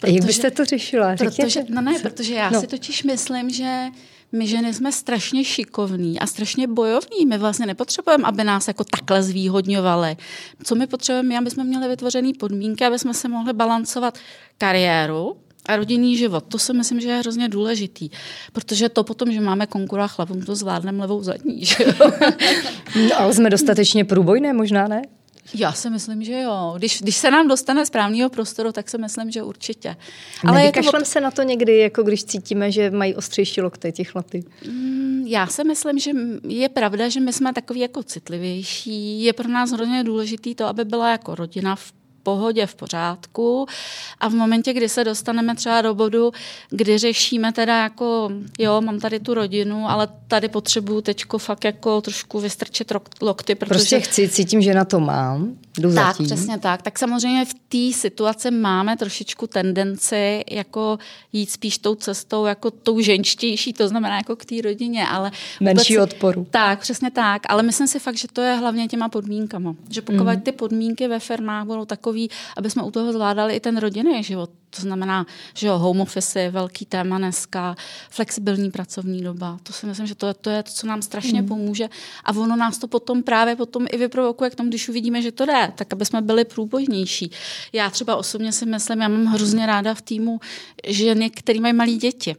Protože, 0.00 0.17
Jak 0.17 0.25
byste 0.25 0.50
to 0.50 0.64
řešila? 0.64 1.17
Protože, 1.17 1.64
no 1.69 1.81
ne, 1.81 1.99
protože 1.99 2.35
já 2.35 2.50
no. 2.50 2.61
si 2.61 2.67
totiž 2.67 3.02
myslím, 3.02 3.50
že 3.50 3.87
my 4.33 4.47
ženy 4.47 4.75
jsme 4.75 4.93
strašně 4.93 5.45
šikovní 5.45 6.21
a 6.21 6.26
strašně 6.26 6.67
bojovní. 6.67 7.26
My 7.26 7.38
vlastně 7.38 7.67
nepotřebujeme, 7.67 8.25
aby 8.25 8.45
nás 8.45 8.69
jako 8.69 8.85
takhle 8.85 9.23
zvýhodňovali. 9.23 10.17
Co 10.64 10.75
my 10.75 10.87
potřebujeme, 10.87 11.38
aby 11.38 11.50
jsme 11.50 11.64
měli 11.64 11.88
vytvořené 11.88 12.31
podmínky, 12.38 12.85
aby 12.85 12.99
jsme 12.99 13.14
se 13.14 13.28
mohli 13.28 13.52
balancovat 13.52 14.19
kariéru, 14.59 15.37
a 15.69 15.77
rodinný 15.77 16.17
život. 16.17 16.45
To 16.49 16.59
si 16.59 16.73
myslím, 16.73 17.01
že 17.01 17.09
je 17.09 17.19
hrozně 17.19 17.49
důležitý, 17.49 18.11
protože 18.53 18.89
to 18.89 19.05
potom, 19.05 19.33
že 19.33 19.41
máme 19.41 19.67
konkura 19.67 20.07
chlapům, 20.07 20.43
to 20.43 20.57
zvládneme 20.57 21.01
levou 21.01 21.23
zadní. 21.23 21.65
Že 21.65 21.85
jo? 21.85 22.11
no, 23.09 23.21
ale 23.21 23.35
jsme 23.35 23.51
dostatečně 23.51 24.05
průbojné, 24.05 24.53
možná 24.53 24.89
ne? 24.89 25.03
Já 25.55 25.73
si 25.73 25.91
myslím, 25.91 26.25
že 26.25 26.41
jo. 26.41 26.75
Když, 26.79 27.03
když 27.03 27.17
se 27.17 27.31
nám 27.31 27.49
dostane 27.49 27.87
správného 27.87 28.31
prostoru, 28.31 28.73
tak 28.73 28.91
si 28.91 28.99
myslím, 28.99 29.31
že 29.31 29.43
určitě. 29.43 29.97
Ale 30.45 30.59
Nevykašlem 30.59 31.03
to... 31.03 31.09
se 31.09 31.21
na 31.21 31.31
to 31.31 31.43
někdy, 31.43 31.79
jako 31.79 32.03
když 32.03 32.25
cítíme, 32.25 32.73
že 32.73 32.91
mají 32.91 33.15
ostřejší 33.15 33.61
lokty 33.61 33.93
ti 33.93 34.05
chlapy? 34.05 34.45
Mm, 34.67 35.25
já 35.27 35.47
si 35.47 35.65
myslím, 35.65 35.99
že 35.99 36.11
je 36.49 36.69
pravda, 36.69 37.09
že 37.09 37.21
my 37.21 37.33
jsme 37.33 37.53
takový 37.53 37.81
jako 37.81 38.03
citlivější. 38.03 39.23
Je 39.23 39.33
pro 39.33 39.49
nás 39.49 39.71
hrozně 39.71 40.05
důležitý 40.05 40.55
to, 40.55 40.67
aby 40.67 40.85
byla 40.85 41.11
jako 41.11 41.35
rodina 41.35 41.77
v 41.77 41.93
pohodě, 42.28 42.66
v 42.66 42.75
pořádku. 42.75 43.66
A 44.20 44.28
v 44.28 44.32
momentě, 44.32 44.73
kdy 44.73 44.88
se 44.88 45.04
dostaneme 45.04 45.54
třeba 45.54 45.82
do 45.82 45.94
bodu, 45.94 46.32
kdy 46.70 46.99
řešíme 46.99 47.52
teda 47.52 47.82
jako, 47.82 48.30
jo, 48.58 48.80
mám 48.80 49.00
tady 49.00 49.20
tu 49.20 49.35
rodinu, 49.35 49.90
ale 49.90 50.08
tady 50.28 50.49
potřebuju 50.49 51.00
teďko 51.00 51.38
fakt 51.38 51.64
jako 51.64 52.00
trošku 52.00 52.40
vystrčit 52.40 52.92
lokty, 53.20 53.54
protože... 53.54 53.75
Prostě 53.75 54.00
chci, 54.00 54.28
cítím, 54.28 54.62
že 54.62 54.75
na 54.75 54.85
to 54.85 55.00
mám, 55.00 55.56
jdu 55.78 55.94
Tak, 55.94 56.06
zatím. 56.06 56.26
přesně 56.26 56.58
tak. 56.58 56.82
Tak 56.82 56.99
samozřejmě 56.99 57.44
v 57.44 57.54
té 57.68 57.99
situaci 57.99 58.50
máme 58.50 58.97
trošičku 58.97 59.47
tendenci 59.47 60.44
jako 60.50 60.99
jít 61.32 61.50
spíš 61.50 61.78
tou 61.78 61.94
cestou 61.94 62.44
jako 62.44 62.70
tou 62.70 63.00
ženštější, 63.00 63.73
to 63.73 63.88
znamená 63.88 64.16
jako 64.16 64.37
k 64.37 64.44
té 64.44 64.54
rodině, 64.64 65.08
ale... 65.08 65.30
Menší 65.61 65.97
vůbec, 65.97 66.12
odporu. 66.12 66.47
Tak, 66.50 66.80
přesně 66.80 67.11
tak. 67.11 67.42
Ale 67.49 67.62
myslím 67.62 67.87
si 67.87 67.99
fakt, 67.99 68.16
že 68.16 68.28
to 68.32 68.40
je 68.40 68.54
hlavně 68.54 68.88
těma 68.88 69.08
podmínkama. 69.08 69.75
Že 69.90 70.02
pokud 70.02 70.23
mm. 70.23 70.40
ty 70.40 70.52
podmínky 70.52 71.08
ve 71.08 71.18
firmách 71.18 71.66
budou 71.66 71.85
takový, 71.85 72.18
takový, 72.19 72.31
aby 72.57 72.71
jsme 72.71 72.83
u 72.83 72.91
toho 72.91 73.13
zvládali 73.13 73.55
i 73.55 73.61
ten 73.61 73.77
rodinný 73.77 74.23
život. 74.23 74.51
To 74.71 74.83
znamená, 74.83 75.27
že 75.55 75.67
jo, 75.67 75.79
home 75.79 76.01
office 76.01 76.41
je 76.41 76.51
velký 76.51 76.87
téma 76.87 77.19
dneska, 77.19 77.75
flexibilní 78.11 78.71
pracovní 78.71 79.23
doba. 79.23 79.59
To 79.63 79.73
si 79.73 79.87
myslím, 79.87 80.07
že 80.07 80.15
to 80.15 80.27
je 80.27 80.35
to, 80.35 80.51
je 80.51 80.63
to 80.63 80.71
co 80.71 80.87
nám 80.87 81.03
strašně 81.03 81.43
mm. 81.43 81.49
pomůže. 81.49 81.89
A 82.25 82.33
ono 82.33 82.57
nás 82.57 82.79
to 82.79 82.89
potom 82.89 83.23
právě 83.23 83.57
potom 83.57 83.87
i 83.91 83.97
vyprovokuje 83.97 84.51
k 84.51 84.55
tomu, 84.55 84.69
když 84.69 84.89
uvidíme, 84.89 85.23
že 85.23 85.33
to 85.33 85.47
jde, 85.47 85.73
tak 85.75 85.93
aby 85.93 86.05
jsme 86.05 86.21
byli 86.21 86.45
průbojnější. 86.45 87.31
Já 87.73 87.91
třeba 87.91 88.17
osobně 88.17 88.53
si 88.53 88.67
myslím, 88.67 89.01
já 89.01 89.09
mám 89.09 89.25
hrozně 89.25 89.67
ráda 89.67 89.95
v 89.95 90.03
týmu 90.03 90.41
ženy, 90.87 91.31
které 91.31 91.61
mají 91.61 91.75
malé 91.75 91.93
děti 91.93 92.37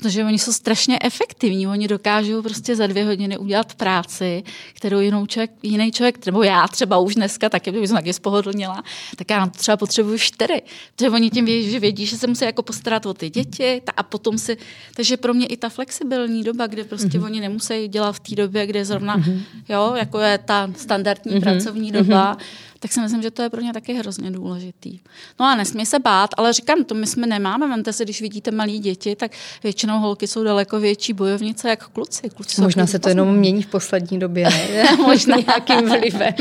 protože 0.00 0.24
oni 0.24 0.38
jsou 0.38 0.52
strašně 0.52 0.98
efektivní. 1.02 1.66
Oni 1.66 1.88
dokážou 1.88 2.42
prostě 2.42 2.76
za 2.76 2.86
dvě 2.86 3.04
hodiny 3.04 3.38
udělat 3.38 3.74
práci, 3.74 4.42
kterou 4.74 5.00
jinou 5.00 5.26
člověk, 5.26 5.50
jiný 5.62 5.92
člověk, 5.92 6.26
nebo 6.26 6.42
já 6.42 6.68
třeba 6.68 6.98
už 6.98 7.14
dneska, 7.14 7.48
taky 7.48 7.72
bych 7.72 7.90
taky 7.90 8.12
spohodlnila, 8.12 8.82
tak 9.16 9.30
já 9.30 9.46
třeba 9.46 9.76
potřebuju 9.76 10.18
čtyři. 10.18 10.62
Protože 10.96 11.10
oni 11.10 11.30
tím 11.30 11.44
vědí, 11.44 11.70
že 11.70 11.80
vědí, 11.80 12.06
že 12.06 12.16
se 12.16 12.26
musí 12.26 12.44
jako 12.44 12.62
postarat 12.62 13.06
o 13.06 13.14
ty 13.14 13.30
děti 13.30 13.82
a 13.96 14.02
potom 14.02 14.38
si, 14.38 14.56
takže 14.94 15.16
pro 15.16 15.34
mě 15.34 15.46
i 15.46 15.56
ta 15.56 15.68
flexibilní 15.68 16.44
doba, 16.44 16.66
kde 16.66 16.84
prostě 16.84 17.08
mm-hmm. 17.08 17.24
oni 17.24 17.40
nemusí 17.40 17.88
dělat 17.88 18.12
v 18.12 18.20
té 18.20 18.34
době, 18.34 18.66
kde 18.66 18.84
zrovna, 18.84 19.18
mm-hmm. 19.18 19.40
jo, 19.68 19.94
jako 19.96 20.18
je 20.18 20.38
ta 20.38 20.70
standardní 20.76 21.32
mm-hmm. 21.32 21.40
pracovní 21.40 21.92
doba, 21.92 22.34
mm-hmm 22.34 22.66
tak 22.80 22.92
si 22.92 23.00
myslím, 23.00 23.22
že 23.22 23.30
to 23.30 23.42
je 23.42 23.50
pro 23.50 23.60
ně 23.60 23.72
taky 23.72 23.94
hrozně 23.94 24.30
důležitý. 24.30 25.00
No 25.40 25.46
a 25.46 25.54
nesmí 25.54 25.86
se 25.86 25.98
bát, 25.98 26.30
ale 26.36 26.52
říkám, 26.52 26.84
to 26.84 26.94
my 26.94 27.06
jsme 27.06 27.26
nemáme. 27.26 27.68
Vemte 27.68 27.92
si, 27.92 28.04
když 28.04 28.20
vidíte 28.20 28.50
malí 28.50 28.78
děti, 28.78 29.16
tak 29.16 29.32
většinou 29.62 29.98
holky 29.98 30.26
jsou 30.26 30.44
daleko 30.44 30.80
větší 30.80 31.12
bojovnice 31.12 31.68
jak 31.68 31.88
kluci. 31.88 32.30
kluci 32.30 32.60
Možná 32.60 32.86
se 32.86 32.98
to 32.98 33.08
jenom 33.08 33.36
mění 33.36 33.62
v 33.62 33.66
poslední 33.66 34.18
době, 34.18 34.44
ne? 34.50 34.96
Možná 34.96 35.36
nějakým 35.46 35.88
vlivem. 35.88 36.34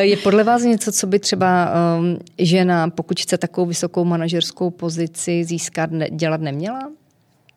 je 0.00 0.16
podle 0.16 0.44
vás 0.44 0.62
něco, 0.62 0.92
co 0.92 1.06
by 1.06 1.18
třeba 1.18 1.72
um, 1.98 2.18
žena, 2.38 2.90
pokud 2.90 3.20
chce 3.20 3.38
takovou 3.38 3.66
vysokou 3.66 4.04
manažerskou 4.04 4.70
pozici 4.70 5.44
získat, 5.44 5.90
ne, 5.90 6.10
dělat 6.10 6.40
neměla? 6.40 6.90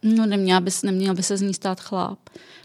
No 0.06 0.26
neměla 0.26 0.60
by, 0.60 0.72
neměla 0.84 1.14
by 1.14 1.24
se 1.24 1.38
z 1.38 1.42
ní 1.42 1.54
stát 1.54 1.82
chlap 1.82 2.20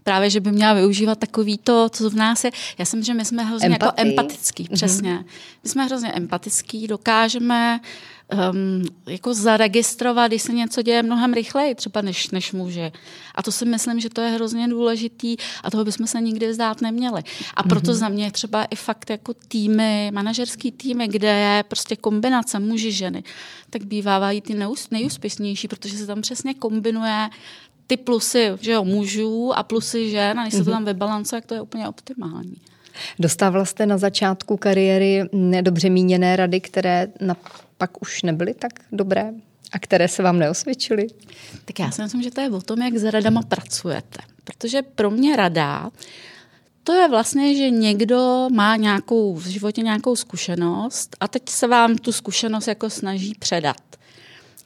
právě, 0.04 0.30
že 0.30 0.40
by 0.40 0.52
měla 0.52 0.72
využívat 0.72 1.18
takový 1.18 1.58
to, 1.58 1.88
co 1.88 2.10
v 2.10 2.14
nás 2.14 2.44
je. 2.44 2.50
Já 2.78 2.84
jsem, 2.84 3.02
že 3.02 3.14
my 3.14 3.24
jsme 3.24 3.44
hrozně 3.44 3.68
jako 3.68 3.84
Empatii. 3.86 4.10
jako 4.10 4.20
empatický, 4.20 4.62
mhm. 4.62 4.74
přesně. 4.74 5.14
Mm-hmm. 5.14 5.24
My 5.64 5.70
jsme 5.70 5.84
hrozně 5.84 6.12
empatický, 6.12 6.86
dokážeme 6.86 7.80
um, 8.32 8.84
jako 9.06 9.34
zaregistrovat, 9.34 10.30
když 10.30 10.42
se 10.42 10.52
něco 10.52 10.82
děje 10.82 11.02
mnohem 11.02 11.32
rychleji, 11.32 11.74
třeba 11.74 12.00
než, 12.00 12.30
než 12.30 12.52
muže. 12.52 12.92
A 13.34 13.42
to 13.42 13.52
si 13.52 13.64
myslím, 13.64 14.00
že 14.00 14.10
to 14.10 14.20
je 14.20 14.30
hrozně 14.30 14.68
důležitý 14.68 15.36
a 15.62 15.70
toho 15.70 15.84
bychom 15.84 16.06
se 16.06 16.20
nikdy 16.20 16.50
vzdát 16.50 16.80
neměli. 16.80 17.22
A 17.54 17.62
proto 17.62 17.90
mm-hmm. 17.90 17.94
za 17.94 18.08
mě 18.08 18.30
třeba 18.30 18.64
i 18.64 18.76
fakt 18.76 19.10
jako 19.10 19.34
týmy, 19.48 20.10
manažerský 20.14 20.72
týmy, 20.72 21.08
kde 21.08 21.28
je 21.28 21.62
prostě 21.62 21.96
kombinace 21.96 22.58
muži, 22.58 22.92
ženy, 22.92 23.24
tak 23.70 23.84
bývávají 23.84 24.40
ty 24.40 24.56
nejúspěšnější, 24.90 25.68
protože 25.68 25.98
se 25.98 26.06
tam 26.06 26.20
přesně 26.20 26.54
kombinuje 26.54 27.28
ty 27.86 27.96
plusy 27.96 28.50
že 28.60 28.72
jo, 28.72 28.84
mužů 28.84 29.52
a 29.54 29.62
plusy 29.62 30.10
žen 30.10 30.40
a 30.40 30.42
když 30.42 30.54
se 30.54 30.64
to 30.64 30.70
mhm. 30.70 30.76
tam 30.76 30.84
vybalancuje, 30.84 31.36
jak 31.36 31.46
to 31.46 31.54
je 31.54 31.60
úplně 31.60 31.88
optimální. 31.88 32.56
Dostávala 33.18 33.64
jste 33.64 33.86
na 33.86 33.98
začátku 33.98 34.56
kariéry 34.56 35.22
nedobře 35.32 35.90
míněné 35.90 36.36
rady, 36.36 36.60
které 36.60 37.08
na, 37.20 37.36
pak 37.80 38.02
už 38.02 38.22
nebyly 38.22 38.54
tak 38.54 38.72
dobré 38.92 39.32
a 39.72 39.78
které 39.78 40.08
se 40.08 40.22
vám 40.22 40.38
neosvědčily? 40.38 41.06
Tak 41.64 41.78
já 41.78 41.90
si 41.90 42.02
myslím, 42.02 42.22
že 42.22 42.30
to 42.30 42.40
je 42.40 42.50
o 42.50 42.60
tom, 42.60 42.82
jak 42.82 42.96
s 42.96 43.04
radama 43.04 43.42
pracujete. 43.42 44.18
Protože 44.44 44.82
pro 44.82 45.10
mě 45.10 45.36
rada 45.36 45.90
to 46.84 46.92
je 46.92 47.08
vlastně, 47.08 47.56
že 47.56 47.70
někdo 47.70 48.48
má 48.52 48.76
nějakou 48.76 49.34
v 49.34 49.46
životě 49.46 49.82
nějakou 49.82 50.16
zkušenost 50.16 51.16
a 51.20 51.28
teď 51.28 51.48
se 51.48 51.66
vám 51.66 51.96
tu 51.96 52.12
zkušenost 52.12 52.66
jako 52.66 52.90
snaží 52.90 53.34
předat. 53.38 53.76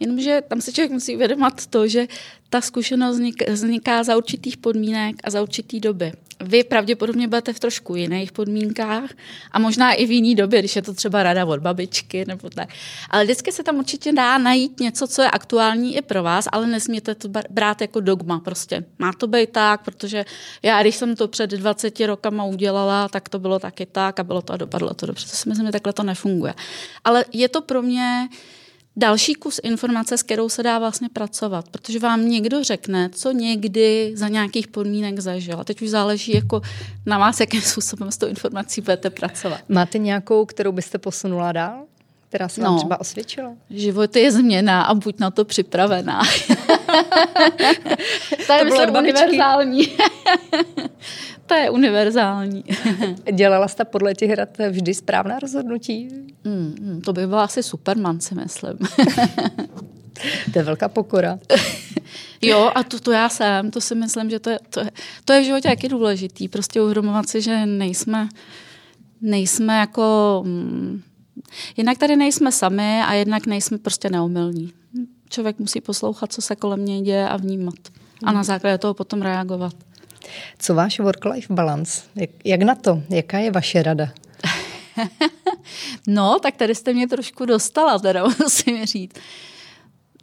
Jenomže 0.00 0.42
tam 0.49 0.61
se 0.61 0.73
člověk 0.73 0.92
musí 0.92 1.14
uvědomit 1.14 1.66
to, 1.71 1.88
že 1.88 2.06
ta 2.50 2.61
zkušenost 2.61 3.21
vzniká 3.49 4.04
za 4.04 4.16
určitých 4.16 4.56
podmínek 4.56 5.16
a 5.25 5.30
za 5.30 5.42
určitý 5.42 5.80
doby. 5.80 6.12
Vy 6.49 6.65
pravděpodobně 6.65 7.29
budete 7.29 7.53
v 7.53 7.61
trošku 7.61 7.95
jiných 7.95 8.33
podmínkách 8.33 9.11
a 9.53 9.59
možná 9.59 9.93
i 9.93 10.07
v 10.07 10.11
jiný 10.11 10.35
době, 10.35 10.59
když 10.59 10.77
je 10.77 10.83
to 10.83 10.95
třeba 10.95 11.23
rada 11.23 11.47
od 11.47 11.61
babičky 11.61 12.25
nebo 12.29 12.51
tak. 12.51 12.69
Ale 13.11 13.25
vždycky 13.25 13.53
se 13.53 13.63
tam 13.63 13.77
určitě 13.77 14.13
dá 14.13 14.39
najít 14.39 14.81
něco, 14.81 15.09
co 15.09 15.23
je 15.23 15.31
aktuální 15.31 15.97
i 15.97 16.03
pro 16.03 16.23
vás, 16.23 16.49
ale 16.53 16.67
nesmíte 16.67 17.15
to 17.15 17.29
brát 17.51 17.81
jako 17.81 18.01
dogma 18.01 18.41
prostě. 18.41 18.85
Má 18.99 19.13
to 19.13 19.27
být 19.27 19.51
tak, 19.51 19.85
protože 19.85 20.25
já, 20.63 20.83
když 20.83 20.97
jsem 20.97 21.17
to 21.17 21.29
před 21.29 21.51
20 21.51 22.01
rokama 22.01 22.45
udělala, 22.45 23.09
tak 23.09 23.29
to 23.29 23.39
bylo 23.39 23.59
taky 23.59 23.87
tak 23.87 24.21
a 24.21 24.25
bylo 24.25 24.43
to 24.43 24.53
a 24.53 24.57
dopadlo 24.57 24.95
to 24.95 25.07
dobře. 25.07 25.27
To 25.31 25.37
si 25.37 25.49
myslím, 25.49 25.67
že 25.67 25.73
takhle 25.73 25.93
to 25.93 26.03
nefunguje. 26.03 26.55
Ale 27.05 27.25
je 27.33 27.49
to 27.49 27.63
pro 27.63 27.83
mě 27.83 28.29
další 28.97 29.35
kus 29.35 29.61
informace, 29.63 30.19
s 30.19 30.23
kterou 30.23 30.49
se 30.49 30.63
dá 30.63 30.79
vlastně 30.79 31.09
pracovat, 31.13 31.69
protože 31.69 31.99
vám 31.99 32.29
někdo 32.29 32.65
řekne, 32.65 33.11
co 33.13 33.33
někdy 33.33 34.13
za 34.15 34.29
nějakých 34.29 34.69
podmínek 34.69 35.21
zažil. 35.21 35.61
A 35.61 35.65
teď 35.65 35.83
už 35.83 35.89
záleží 35.89 36.35
jako 36.35 36.61
na 37.07 37.19
vás, 37.19 37.41
jakým 37.41 37.61
způsobem 37.61 38.11
s 38.11 38.17
tou 38.17 38.27
informací 38.27 38.81
budete 38.81 39.11
pracovat. 39.11 39.61
Máte 39.69 39.99
nějakou, 39.99 40.45
kterou 40.45 40.73
byste 40.73 40.99
posunula 40.99 41.53
dál? 41.53 41.85
která 42.35 42.49
se 42.49 42.61
vám 42.61 42.73
no, 42.73 42.79
třeba 42.79 43.01
osvědčila? 43.01 43.53
Život 43.71 44.17
je 44.17 44.33
změna 44.33 44.83
a 44.83 44.95
buď 44.95 45.19
na 45.19 45.31
to 45.31 45.45
připravená. 45.45 46.23
to 48.47 48.53
je, 48.53 48.59
to 48.59 48.65
myslím, 48.65 48.97
univerzální. 48.97 49.89
to 51.47 51.55
je 51.55 51.71
univerzální. 51.71 52.65
Dělala 53.33 53.69
jste 53.69 53.85
podle 53.85 54.15
těch 54.15 54.31
rad 54.31 54.49
vždy 54.71 54.95
správná 54.95 55.39
rozhodnutí? 55.39 56.09
Mm, 56.45 56.75
mm, 56.81 57.01
to 57.01 57.13
by 57.13 57.27
byla 57.27 57.45
asi 57.45 57.63
Superman, 57.63 58.21
si 58.21 58.35
myslím. 58.35 58.79
to 60.53 60.59
je 60.59 60.63
velká 60.63 60.89
pokora. 60.89 61.39
jo, 62.43 62.71
a 62.75 62.83
to, 62.83 63.01
to 63.01 63.13
já 63.13 63.29
jsem, 63.29 63.71
to 63.71 63.81
si 63.81 63.95
myslím, 63.95 64.31
že 64.31 64.41
to 64.41 64.51
je, 64.51 64.59
to 64.71 64.81
je, 64.81 64.91
to 65.25 65.33
je 65.33 65.41
v 65.41 65.45
životě 65.45 65.69
jaký 65.69 65.89
důležitý. 65.89 66.49
Prostě 66.49 66.83
uvědomovat 66.83 67.29
si, 67.29 67.43
že 67.43 67.67
nejsme, 67.67 68.29
nejsme 69.21 69.79
jako... 69.79 70.43
Mm, 70.47 71.03
jednak 71.77 71.99
tady 71.99 72.17
nejsme 72.17 72.53
sami 72.53 73.03
a 73.03 73.13
jednak 73.13 73.47
nejsme 73.47 73.79
prostě 73.79 74.11
neomylní. 74.11 74.73
Člověk 75.29 75.59
musí 75.59 75.81
poslouchat, 75.81 76.33
co 76.33 76.43
se 76.43 76.57
kolem 76.57 76.85
něj 76.85 77.01
děje 77.01 77.29
a 77.29 77.37
vnímat. 77.37 77.75
A 78.25 78.33
na 78.33 78.43
základě 78.43 78.79
toho 78.79 78.95
potom 78.95 79.23
reagovat. 79.23 79.75
Co 80.59 80.75
váš 80.75 81.00
work-life 81.00 81.54
balance? 81.54 82.02
Jak, 82.14 82.31
jak 82.45 82.62
na 82.62 82.75
to? 82.75 83.02
Jaká 83.11 83.38
je 83.38 83.50
vaše 83.50 83.83
rada? 83.83 84.09
no, 86.07 86.38
tak 86.43 86.57
tady 86.57 86.75
jste 86.75 86.93
mě 86.93 87.09
trošku 87.09 87.45
dostala, 87.45 87.99
teda 87.99 88.25
musím 88.43 88.87
říct. 88.87 89.14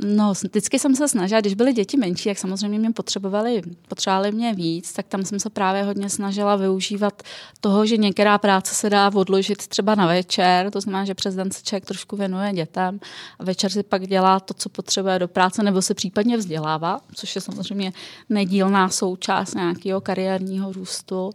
No, 0.06 0.34
vždycky 0.34 0.80
jsem 0.80 0.96
se 0.96 1.08
snažila, 1.08 1.42
když 1.42 1.54
byly 1.54 1.74
děti 1.74 1.98
menší, 1.98 2.30
jak 2.30 2.38
samozřejmě 2.38 2.80
mě 2.80 2.92
potřebovali, 2.92 3.62
potřebovali 3.88 4.32
mě 4.32 4.54
víc, 4.54 4.94
tak 4.94 5.08
tam 5.08 5.26
jsem 5.26 5.40
se 5.40 5.50
právě 5.50 5.84
hodně 5.84 6.10
snažila 6.10 6.56
využívat 6.56 7.24
toho, 7.62 7.86
že 7.86 7.98
některá 7.98 8.38
práce 8.38 8.76
se 8.76 8.90
dá 8.90 9.12
odložit 9.16 9.68
třeba 9.68 9.96
na 9.96 10.08
večer, 10.08 10.72
to 10.72 10.82
znamená, 10.82 11.06
že 11.06 11.14
přes 11.14 11.36
den 11.36 11.52
se 11.52 11.64
člověk 11.64 11.86
trošku 11.86 12.16
věnuje 12.16 12.54
dětem 12.54 13.00
a 13.40 13.44
večer 13.44 13.72
si 13.72 13.84
pak 13.84 14.08
dělá 14.08 14.40
to, 14.40 14.54
co 14.54 14.70
potřebuje 14.70 15.20
do 15.20 15.28
práce, 15.28 15.64
nebo 15.64 15.82
se 15.82 15.94
případně 15.94 16.38
vzdělává, 16.38 17.00
což 17.16 17.36
je 17.36 17.42
samozřejmě 17.42 17.94
nedílná 18.30 18.90
součást 18.90 19.56
nějakého 19.56 20.02
kariérního 20.02 20.74
růstu. 20.74 21.26
Uh, 21.26 21.34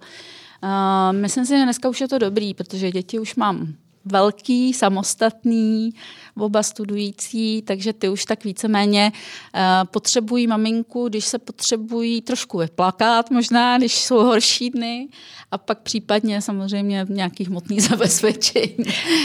myslím 1.12 1.46
si, 1.46 1.58
že 1.58 1.62
dneska 1.64 1.88
už 1.88 2.00
je 2.00 2.08
to 2.08 2.18
dobrý, 2.18 2.54
protože 2.54 2.90
děti 2.90 3.18
už 3.18 3.34
mám 3.34 3.74
velký, 4.06 4.72
samostatný, 4.72 5.90
oba 6.36 6.62
studující, 6.62 7.62
takže 7.62 7.92
ty 7.92 8.08
už 8.08 8.24
tak 8.24 8.44
víceméně 8.44 9.12
uh, 9.54 9.60
potřebují 9.84 10.46
maminku, 10.46 11.08
když 11.08 11.24
se 11.24 11.38
potřebují 11.38 12.22
trošku 12.22 12.58
vyplakat 12.58 13.30
možná, 13.30 13.78
když 13.78 13.94
jsou 13.94 14.16
horší 14.16 14.70
dny 14.70 15.08
a 15.50 15.58
pak 15.58 15.78
případně 15.78 16.42
samozřejmě 16.42 17.06
nějaký 17.08 17.44
hmotný 17.44 17.80
zabezpečení. 17.90 18.76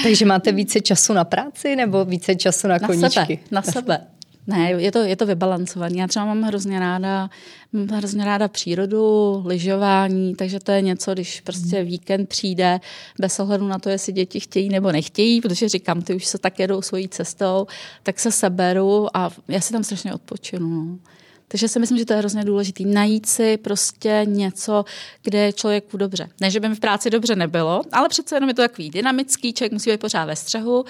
Takže 0.04 0.26
máte 0.26 0.52
více 0.52 0.82
času 0.82 1.14
na 1.14 1.24
práci 1.24 1.76
nebo 1.76 2.06
více 2.06 2.36
času 2.36 2.68
na, 2.68 2.78
na 2.82 2.88
koníčky? 2.88 3.10
Sebe, 3.14 3.38
na 3.52 3.62
sebe. 3.62 4.08
Ne, 4.48 4.72
je 4.72 4.92
to, 4.92 5.00
je 5.00 5.16
to 5.16 5.26
vybalancované. 5.26 5.98
Já 5.98 6.08
třeba 6.08 6.26
mám 6.26 6.42
hrozně 6.42 6.80
ráda, 6.80 7.30
mám 7.74 7.88
hrozně 7.88 8.26
ráda 8.26 8.48
přírodu, 8.48 9.44
lyžování, 9.46 10.36
takže 10.36 10.60
to 10.60 10.72
je 10.72 10.82
něco, 10.82 11.14
když 11.14 11.42
prostě 11.42 11.78
mhm. 11.78 11.86
víkend 11.86 12.30
přijde, 12.30 12.80
bez 13.20 13.40
ohledu 13.40 13.68
na 13.68 13.80
to, 13.80 13.90
jestli 13.90 14.14
děti 14.14 14.40
chtějí 14.40 14.70
nebo 14.70 14.92
nechtějí, 14.92 15.42
protože 15.42 15.70
říkám, 15.70 16.02
ty 16.02 16.16
už 16.16 16.26
se 16.26 16.38
tak 16.38 16.60
jedou 16.60 16.82
svojí 16.82 17.08
cestou, 17.08 17.68
tak 18.04 18.20
se 18.20 18.32
seberu 18.32 19.18
a 19.18 19.30
já 19.48 19.62
si 19.62 19.74
tam 19.74 19.84
strašně 19.84 20.14
odpočinu. 20.14 20.70
No. 20.70 21.00
Takže 21.48 21.68
si 21.68 21.80
myslím, 21.80 21.98
že 21.98 22.06
to 22.06 22.14
je 22.14 22.20
hrozně 22.20 22.44
důležité. 22.44 22.84
Najít 22.84 23.26
si 23.26 23.58
prostě 23.58 24.22
něco, 24.26 24.86
kde 25.24 25.40
je 25.40 25.54
člověku 25.54 25.98
dobře. 25.98 26.30
Ne, 26.42 26.52
že 26.52 26.60
by 26.60 26.70
mi 26.70 26.76
v 26.76 26.80
práci 26.80 27.10
dobře 27.10 27.36
nebylo, 27.36 27.82
ale 27.92 28.10
přece 28.10 28.36
jenom 28.36 28.50
je 28.50 28.54
to 28.54 28.62
takový 28.62 28.90
dynamický, 28.90 29.54
člověk 29.54 29.72
musí 29.72 29.92
být 29.92 30.00
pořád 30.00 30.26
ve 30.26 30.36
střehu 30.36 30.86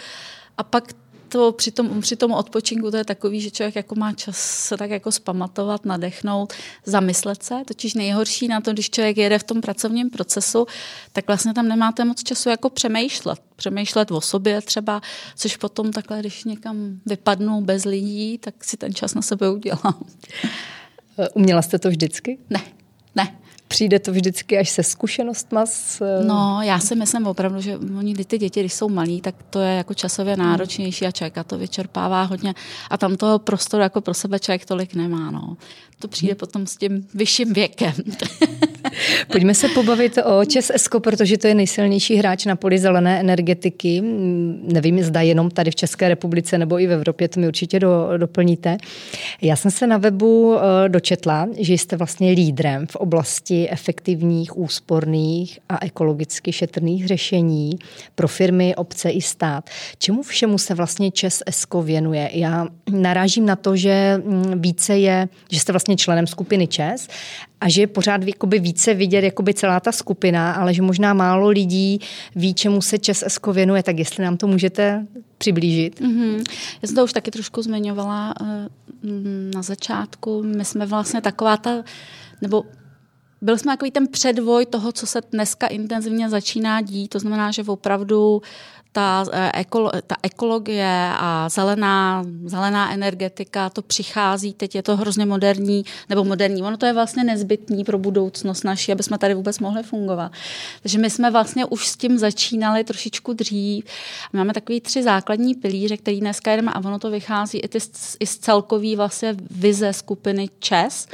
a 0.58 0.63
pak 0.63 0.93
to 1.31 1.51
při 1.51 1.71
tom, 1.71 2.01
při 2.01 2.15
tom 2.15 2.31
odpočinku 2.31 2.91
to 2.91 2.97
je 2.97 3.05
takový, 3.05 3.41
že 3.41 3.51
člověk 3.51 3.75
jako 3.75 3.95
má 3.95 4.13
čas 4.13 4.38
se 4.38 4.77
tak 4.77 4.89
jako 4.89 5.11
spamatovat, 5.11 5.85
nadechnout, 5.85 6.53
zamyslet 6.85 7.43
se. 7.43 7.55
Totiž 7.67 7.93
nejhorší 7.93 8.47
na 8.47 8.61
to, 8.61 8.73
když 8.73 8.89
člověk 8.89 9.17
jede 9.17 9.39
v 9.39 9.43
tom 9.43 9.61
pracovním 9.61 10.09
procesu, 10.09 10.65
tak 11.13 11.27
vlastně 11.27 11.53
tam 11.53 11.67
nemáte 11.67 12.05
moc 12.05 12.23
času 12.23 12.50
jako 12.50 12.69
přemýšlet. 12.69 13.39
Přemýšlet 13.55 14.11
o 14.11 14.21
sobě 14.21 14.61
třeba, 14.61 15.01
což 15.35 15.57
potom 15.57 15.91
takhle, 15.91 16.19
když 16.19 16.43
někam 16.43 17.00
vypadnou 17.05 17.61
bez 17.61 17.85
lidí, 17.85 18.38
tak 18.38 18.63
si 18.63 18.77
ten 18.77 18.93
čas 18.93 19.13
na 19.13 19.21
sebe 19.21 19.50
udělám. 19.50 20.05
Uměla 21.33 21.61
jste 21.61 21.79
to 21.79 21.89
vždycky? 21.89 22.38
Ne, 22.50 22.61
ne 23.15 23.40
přijde 23.72 24.00
to 24.00 24.12
vždycky 24.12 24.58
až 24.58 24.70
se 24.70 24.84
zkušenostma? 24.84 25.66
S... 25.66 26.01
Eh, 26.01 26.24
no, 26.25 26.60
já 26.64 26.79
si 26.79 26.96
myslím 26.96 27.27
opravdu, 27.27 27.62
že 27.62 27.77
oni 27.77 28.16
ty 28.16 28.38
děti, 28.38 28.60
když 28.60 28.74
jsou 28.74 28.90
malí, 28.90 29.22
tak 29.22 29.36
to 29.50 29.60
je 29.60 29.74
jako 29.74 29.94
časově 29.94 30.34
hmm. 30.34 30.44
náročnější 30.44 31.05
a 31.05 31.12
člověka 31.12 31.44
to 31.44 31.57
vyčerpává 31.57 32.24
hodně 32.24 32.53
a 32.90 32.98
tam 32.98 33.16
toho 33.18 33.40
prostoru 33.40 33.84
jako 33.84 34.01
pro 34.01 34.14
sebe 34.14 34.40
člověk 34.40 34.66
tolik 34.66 34.94
nemá. 34.94 35.31
No. 35.31 35.57
To 36.01 36.07
přijde 36.07 36.35
potom 36.35 36.68
s 36.68 36.77
tím 36.77 37.07
vyšším 37.14 37.53
věkem. 37.53 37.94
Pojďme 39.31 39.53
se 39.53 39.68
pobavit 39.70 40.18
o 40.25 40.46
ČES 40.46 40.72
Esko, 40.74 41.00
protože 41.00 41.37
to 41.37 41.48
je 41.48 41.55
nejsilnější 41.55 42.16
hráč 42.16 42.46
na 42.46 42.55
poli 42.55 42.79
zelené 42.79 43.20
energetiky. 43.20 44.01
Nevím, 44.74 45.03
zda 45.03 45.22
jenom 45.22 45.51
tady 45.51 45.72
v 45.72 45.75
České 45.75 46.09
republice 46.09 46.57
nebo 46.57 46.79
i 46.79 46.87
v 46.87 46.92
Evropě, 46.92 47.27
to 47.27 47.40
mi 47.40 47.48
určitě 47.48 47.79
do, 47.79 48.09
doplníte. 48.18 48.77
Já 49.42 49.55
jsem 49.55 49.72
se 49.72 49.87
na 49.87 49.98
webu 49.98 50.55
eh, 50.55 50.90
dočetla, 50.90 51.48
že 51.57 51.74
jste 51.74 51.98
vlastně 51.98 52.31
lídrem 52.31 52.87
v 52.87 52.96
oblasti 52.96 53.70
efektivních, 53.70 54.57
úsporných 54.57 55.59
a 55.70 55.85
ekologicky 55.85 56.51
šetrných 56.53 57.07
řešení 57.07 57.79
pro 58.16 58.27
firmy, 58.27 58.75
obce 58.75 59.09
i 59.09 59.22
stát. 59.22 59.70
Čemu 59.98 60.24
všemu 60.24 60.57
se 60.57 60.74
vlastně 60.74 61.11
ČES 61.11 61.44
Esko 61.46 61.81
věnuje? 61.81 62.29
Já 62.33 62.68
narážím 62.92 63.46
na 63.46 63.55
to, 63.55 63.75
že 63.75 64.22
mm, 64.25 64.61
více 64.61 64.98
je, 64.98 65.27
že 65.51 65.59
jste 65.59 65.74
vlastně 65.74 65.91
členem 65.98 66.27
skupiny 66.27 66.68
ČES 66.68 67.08
a 67.62 67.70
že 67.70 67.82
je 67.82 67.88
pořád 67.88 68.24
jakoby 68.24 68.60
více 68.60 68.94
vidět 68.94 69.24
jakoby 69.24 69.54
celá 69.54 69.80
ta 69.80 69.92
skupina, 69.92 70.54
ale 70.54 70.74
že 70.74 70.82
možná 70.82 71.14
málo 71.14 71.50
lidí 71.50 72.00
ví, 72.36 72.54
čemu 72.54 72.82
se 72.82 72.98
Čes 73.00 73.24
věnuje, 73.54 73.84
tak 73.84 74.00
jestli 74.00 74.24
nám 74.24 74.38
to 74.38 74.48
můžete 74.48 75.06
přiblížit. 75.38 76.01
Mm-hmm. 76.01 76.44
Já 76.82 76.88
jsem 76.88 76.96
to 76.96 77.04
už 77.04 77.14
taky 77.14 77.32
trošku 77.32 77.62
zmiňovala 77.62 78.34
uh, 78.42 78.48
na 79.56 79.62
začátku. 79.62 80.44
My 80.44 80.66
jsme 80.66 80.86
vlastně 80.86 81.22
taková 81.22 81.58
ta, 81.58 81.84
nebo 82.42 82.64
byl 83.42 83.58
jsme 83.58 83.74
takový 83.74 83.92
ten 83.92 84.08
předvoj 84.08 84.66
toho, 84.66 84.92
co 84.92 85.08
se 85.08 85.22
dneska 85.32 85.68
intenzivně 85.68 86.30
začíná 86.30 86.82
dít. 86.82 87.08
To 87.08 87.20
znamená, 87.20 87.51
že 87.51 87.64
opravdu 87.64 88.42
ta, 88.92 89.25
eh, 89.32 89.51
ekolo, 89.54 89.92
ta 90.08 90.16
ekologie 90.24 91.12
a 91.18 91.50
zelená, 91.50 92.24
zelená 92.46 92.94
energetika, 92.94 93.70
to 93.70 93.82
přichází, 93.82 94.54
teď 94.54 94.75
je 94.75 94.84
to 94.84 94.98
hrozně 94.98 95.25
moderní, 95.25 95.86
nebo 96.10 96.24
moderní, 96.24 96.64
ono 96.64 96.77
to 96.77 96.86
je 96.86 96.94
vlastně 96.94 97.24
nezbytný 97.24 97.84
pro 97.84 97.98
budoucnost 97.98 98.64
naší, 98.64 98.92
aby 98.92 99.04
jsme 99.04 99.18
tady 99.18 99.34
vůbec 99.34 99.60
mohli 99.60 99.84
fungovat. 99.84 100.32
Takže 100.82 100.98
my 100.98 101.10
jsme 101.10 101.32
vlastně 101.32 101.66
už 101.66 101.88
s 101.88 101.98
tím 101.98 102.18
začínali 102.18 102.84
trošičku 102.84 103.34
dřív. 103.34 103.86
Máme 104.34 104.54
takový 104.54 104.82
tři 104.82 105.04
základní 105.04 105.56
pilíře, 105.56 105.98
který 105.98 106.20
dneska 106.20 106.56
jdeme 106.56 106.72
a 106.72 106.80
ono 106.80 107.00
to 107.00 107.12
vychází 107.12 107.58
i, 107.58 107.68
ty, 107.68 107.80
i 108.20 108.27
z 108.27 108.38
celkový 108.38 108.96
vlastně 108.96 109.36
vize 109.51 109.94
skupiny 109.94 110.50
ČES, 110.60 111.08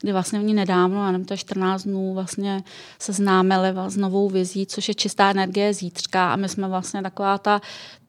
kdy 0.00 0.12
vlastně 0.12 0.38
oni 0.38 0.54
nedávno, 0.54 1.04
já 1.04 1.12
nevím, 1.12 1.26
to 1.26 1.34
je 1.34 1.38
14 1.38 1.82
dnů, 1.82 2.14
vlastně 2.14 2.62
se 2.98 3.12
známili 3.12 3.68
s 3.88 3.96
novou 3.96 4.28
vizí, 4.28 4.66
což 4.66 4.88
je 4.88 4.94
čistá 4.94 5.30
energie 5.30 5.74
zítřka 5.74 6.32
a 6.32 6.36
my 6.36 6.48
jsme 6.48 6.68
vlastně 6.68 7.02
taková 7.02 7.21
ta 7.38 7.60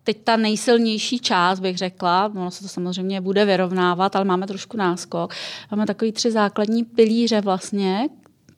teď 0.04 0.18
ta 0.24 0.38
nejsilnější 0.38 1.20
část, 1.20 1.60
bych 1.60 1.78
řekla, 1.78 2.32
ono 2.36 2.52
se 2.52 2.62
to 2.62 2.68
samozřejmě 2.68 3.22
bude 3.22 3.46
vyrovnávat, 3.46 4.16
ale 4.16 4.26
máme 4.26 4.48
trošku 4.48 4.78
náskok. 4.78 5.34
Máme 5.72 5.86
takový 5.86 6.12
tři 6.12 6.32
základní 6.32 6.84
pilíře 6.84 7.42
vlastně, 7.42 8.08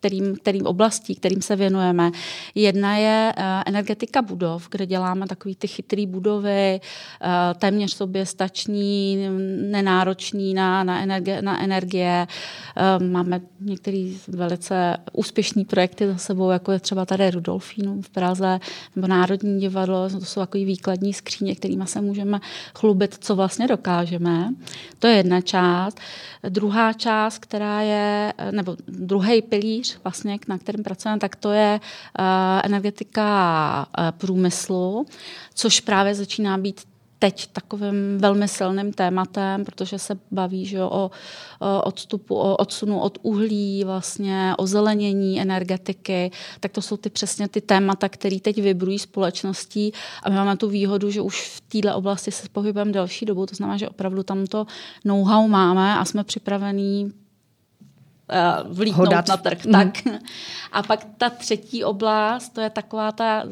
kterým, 0.05 0.35
kterým 0.35 0.65
oblastí, 0.65 1.15
kterým 1.15 1.41
se 1.41 1.55
věnujeme. 1.55 2.11
Jedna 2.55 2.97
je 2.97 3.33
uh, 3.37 3.43
energetika 3.65 4.21
budov, 4.21 4.67
kde 4.71 4.85
děláme 4.85 5.27
takový 5.27 5.55
ty 5.55 5.67
chytrý 5.67 6.07
budovy, 6.07 6.79
uh, 6.79 7.29
téměř 7.59 7.93
sobě 7.93 8.25
stační, 8.25 9.27
nenáročný 9.71 10.53
na, 10.53 10.83
na, 10.83 11.01
energie, 11.01 11.41
na 11.41 11.63
energie. 11.63 12.27
Uh, 12.97 13.07
máme 13.07 13.41
některé 13.59 14.07
velice 14.27 14.97
úspěšné 15.13 15.65
projekty 15.65 16.07
za 16.07 16.17
sebou, 16.17 16.49
jako 16.49 16.71
je 16.71 16.79
třeba 16.79 17.05
tady 17.05 17.31
Rudolfínu 17.31 18.01
v 18.01 18.09
Praze, 18.09 18.59
nebo 18.95 19.07
Národní 19.07 19.59
divadlo, 19.59 20.09
to 20.09 20.25
jsou 20.25 20.39
takový 20.39 20.65
výkladní 20.65 21.13
skříně, 21.13 21.55
kterými 21.55 21.87
se 21.87 22.01
můžeme 22.01 22.39
chlubit, 22.75 23.17
co 23.19 23.35
vlastně 23.35 23.67
dokážeme. 23.67 24.53
To 24.99 25.07
je 25.07 25.15
jedna 25.15 25.41
část. 25.41 25.99
Druhá 26.49 26.93
část, 26.93 27.37
která 27.37 27.81
je, 27.81 28.33
nebo 28.51 28.75
druhý 28.87 29.41
pilíř, 29.41 29.94
vlastně, 30.03 30.39
na 30.47 30.57
kterém 30.57 30.83
pracujeme, 30.83 31.19
tak 31.19 31.35
to 31.35 31.51
je 31.51 31.79
uh, 32.19 32.25
energetika 32.63 33.87
uh, 33.97 34.11
průmyslu, 34.11 35.05
což 35.53 35.79
právě 35.79 36.15
začíná 36.15 36.57
být 36.57 36.81
teď 37.19 37.47
takovým 37.47 38.17
velmi 38.17 38.47
silným 38.47 38.93
tématem, 38.93 39.65
protože 39.65 39.99
se 39.99 40.19
baví 40.31 40.65
že 40.65 40.83
o, 40.83 40.87
o 40.87 41.11
odstupu, 41.83 42.35
o 42.35 42.55
odsunu 42.55 42.99
od 42.99 43.17
uhlí, 43.21 43.83
vlastně 43.83 44.53
o 44.57 44.67
zelenění 44.67 45.41
energetiky, 45.41 46.31
tak 46.59 46.71
to 46.71 46.81
jsou 46.81 46.97
ty 46.97 47.09
přesně 47.09 47.47
ty 47.47 47.61
témata, 47.61 48.09
které 48.09 48.39
teď 48.39 48.61
vybrují 48.61 48.99
společností. 48.99 49.91
A 50.23 50.29
my 50.29 50.35
máme 50.35 50.57
tu 50.57 50.69
výhodu, 50.69 51.09
že 51.09 51.21
už 51.21 51.41
v 51.41 51.61
této 51.61 51.95
oblasti 51.95 52.31
se 52.31 52.49
pohybujeme 52.51 52.91
delší 52.91 53.25
dobu, 53.25 53.45
to 53.45 53.55
znamená, 53.55 53.77
že 53.77 53.89
opravdu 53.89 54.23
tam 54.23 54.45
to 54.47 54.65
know-how 55.05 55.47
máme 55.47 55.97
a 55.97 56.05
jsme 56.05 56.23
připravení 56.23 57.13
vlítnout 58.69 59.05
Hodat. 59.05 59.27
na 59.27 59.37
trh. 59.37 59.65
Mm. 59.65 59.71
Tak. 59.71 59.87
A 60.71 60.83
pak 60.83 61.07
ta 61.17 61.29
třetí 61.29 61.83
oblast, 61.83 62.49
to 62.49 62.61
je 62.61 62.69
taková 62.69 63.11
ta, 63.11 63.43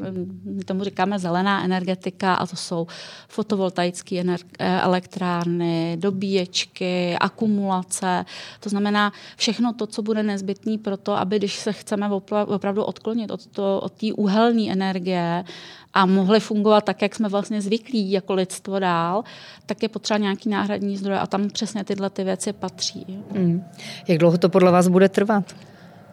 my 0.43 0.63
tomu 0.63 0.83
říkáme 0.83 1.19
zelená 1.19 1.63
energetika 1.63 2.33
a 2.33 2.47
to 2.47 2.55
jsou 2.55 2.87
fotovoltaické 3.27 4.23
eh, 4.59 4.81
elektrárny, 4.81 5.97
dobíječky, 5.99 7.17
akumulace. 7.19 8.25
To 8.59 8.69
znamená 8.69 9.13
všechno 9.37 9.73
to, 9.73 9.87
co 9.87 10.01
bude 10.01 10.23
nezbytné 10.23 10.77
pro 10.77 10.97
to, 10.97 11.17
aby 11.17 11.37
když 11.37 11.55
se 11.55 11.73
chceme 11.73 12.09
opravdu 12.47 12.83
odklonit 12.83 13.31
od, 13.31 13.47
to, 13.47 13.79
od 13.79 13.93
té 13.93 14.13
uhelné 14.13 14.71
energie, 14.71 15.43
a 15.93 16.05
mohly 16.05 16.39
fungovat 16.39 16.83
tak, 16.83 17.01
jak 17.01 17.15
jsme 17.15 17.29
vlastně 17.29 17.61
zvyklí 17.61 18.11
jako 18.11 18.33
lidstvo 18.33 18.79
dál, 18.79 19.23
tak 19.65 19.83
je 19.83 19.89
potřeba 19.89 20.17
nějaký 20.17 20.49
náhradní 20.49 20.97
zdroj 20.97 21.17
a 21.17 21.27
tam 21.27 21.49
přesně 21.49 21.83
tyhle 21.83 22.09
ty 22.09 22.23
věci 22.23 22.53
patří. 22.53 23.05
Mm. 23.31 23.63
Jak 24.07 24.17
dlouho 24.17 24.37
to 24.37 24.49
podle 24.49 24.71
vás 24.71 24.87
bude 24.87 25.09
trvat? 25.09 25.55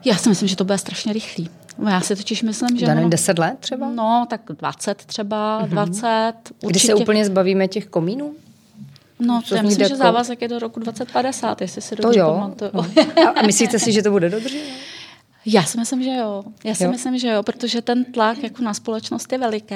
Já 0.05 0.17
si 0.17 0.29
myslím, 0.29 0.49
že 0.49 0.57
to 0.57 0.65
bude 0.65 0.79
strašně 0.79 1.13
rychlý. 1.13 1.49
Já 1.91 2.01
si 2.01 2.17
totiž 2.17 2.43
myslím, 2.43 2.79
že... 2.79 2.87
Daný 2.87 3.11
10 3.11 3.39
let 3.39 3.57
třeba? 3.61 3.91
No, 3.91 4.27
tak 4.31 4.41
20 4.59 5.05
třeba, 5.05 5.63
mm-hmm. 5.63 5.69
20. 5.69 6.33
Určitě. 6.63 6.67
Kdy 6.67 6.81
se 6.81 6.95
úplně 6.95 7.25
zbavíme 7.25 7.69
těch 7.69 7.87
komínů? 7.87 8.33
No, 9.21 9.43
to 9.49 9.55
já 9.55 9.63
myslím, 9.63 9.89
že 9.89 9.97
závazek 9.97 10.43
je 10.43 10.49
do 10.49 10.59
roku 10.59 10.81
2050, 10.81 11.61
jestli 11.61 11.83
si 11.83 11.97
dobře 11.97 12.21
pamatuju. 12.21 12.71
No. 12.75 12.87
A 13.39 13.43
myslíte 13.47 13.79
si, 13.79 13.93
že 13.93 14.03
to 14.03 14.11
bude 14.11 14.31
dobře? 14.31 14.57
Já 15.47 15.63
si 15.63 15.79
myslím, 15.79 16.03
že 16.03 16.11
jo. 16.11 16.45
Já 16.65 16.75
si 16.75 16.85
jo. 16.85 16.91
myslím, 16.91 17.19
že 17.19 17.29
jo, 17.29 17.43
protože 17.43 17.83
ten 17.83 18.05
tlak 18.05 18.43
jako 18.43 18.63
na 18.63 18.75
společnost 18.75 19.33
je 19.33 19.39
veliký. 19.39 19.75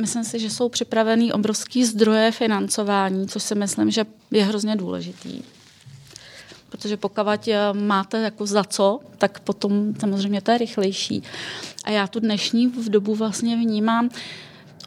Myslím 0.00 0.24
si, 0.24 0.38
že 0.38 0.50
jsou 0.50 0.68
připravený 0.68 1.32
obrovský 1.32 1.84
zdroje 1.84 2.32
financování, 2.32 3.28
což 3.28 3.42
si 3.42 3.54
myslím, 3.54 3.90
že 3.90 4.06
je 4.30 4.44
hrozně 4.44 4.76
důležitý. 4.76 5.42
Protože 6.68 6.96
pokud 6.96 7.48
eh, 7.48 7.72
máte 7.72 8.22
jako 8.22 8.46
za 8.46 8.64
co, 8.64 9.00
tak 9.18 9.40
potom 9.40 9.94
samozřejmě 10.00 10.40
to 10.40 10.50
je 10.50 10.58
rychlejší. 10.58 11.22
A 11.84 11.90
já 11.90 12.06
tu 12.06 12.20
dnešní 12.20 12.66
v 12.66 12.88
dobu 12.88 13.14
vlastně 13.14 13.56
vnímám, 13.56 14.10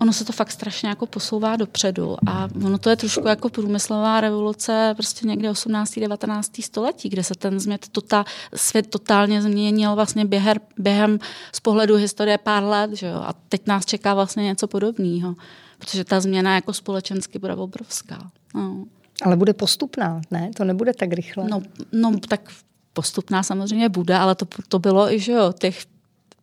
ono 0.01 0.13
se 0.13 0.25
to 0.25 0.33
fakt 0.33 0.51
strašně 0.51 0.89
jako 0.89 1.05
posouvá 1.05 1.55
dopředu 1.55 2.17
a 2.27 2.47
ono 2.65 2.77
to 2.77 2.89
je 2.89 2.95
trošku 2.95 3.27
jako 3.27 3.49
průmyslová 3.49 4.21
revoluce 4.21 4.93
prostě 4.95 5.27
někde 5.27 5.49
18. 5.49 5.99
19. 5.99 6.51
století, 6.61 7.09
kde 7.09 7.23
se 7.23 7.35
ten 7.35 7.59
změt, 7.59 7.87
tota, 7.91 8.25
svět 8.55 8.87
totálně 8.89 9.41
změnil 9.41 9.95
vlastně 9.95 10.25
během, 10.25 10.57
během 10.77 11.19
z 11.53 11.59
pohledu 11.59 11.95
historie 11.95 12.37
pár 12.37 12.63
let, 12.63 12.91
že 12.93 13.07
jo? 13.07 13.15
a 13.15 13.33
teď 13.49 13.67
nás 13.67 13.85
čeká 13.85 14.13
vlastně 14.13 14.43
něco 14.43 14.67
podobného, 14.67 15.35
protože 15.77 16.03
ta 16.03 16.19
změna 16.19 16.55
jako 16.55 16.73
společensky 16.73 17.39
bude 17.39 17.55
obrovská. 17.55 18.31
No. 18.55 18.85
Ale 19.21 19.35
bude 19.35 19.53
postupná, 19.53 20.21
ne? 20.31 20.51
To 20.55 20.63
nebude 20.63 20.93
tak 20.93 21.13
rychle. 21.13 21.47
No, 21.49 21.61
no 21.91 22.19
tak 22.27 22.51
postupná 22.93 23.43
samozřejmě 23.43 23.89
bude, 23.89 24.15
ale 24.15 24.35
to, 24.35 24.45
to 24.67 24.79
bylo 24.79 25.13
i, 25.13 25.19
že 25.19 25.31
jo, 25.31 25.53
těch 25.59 25.85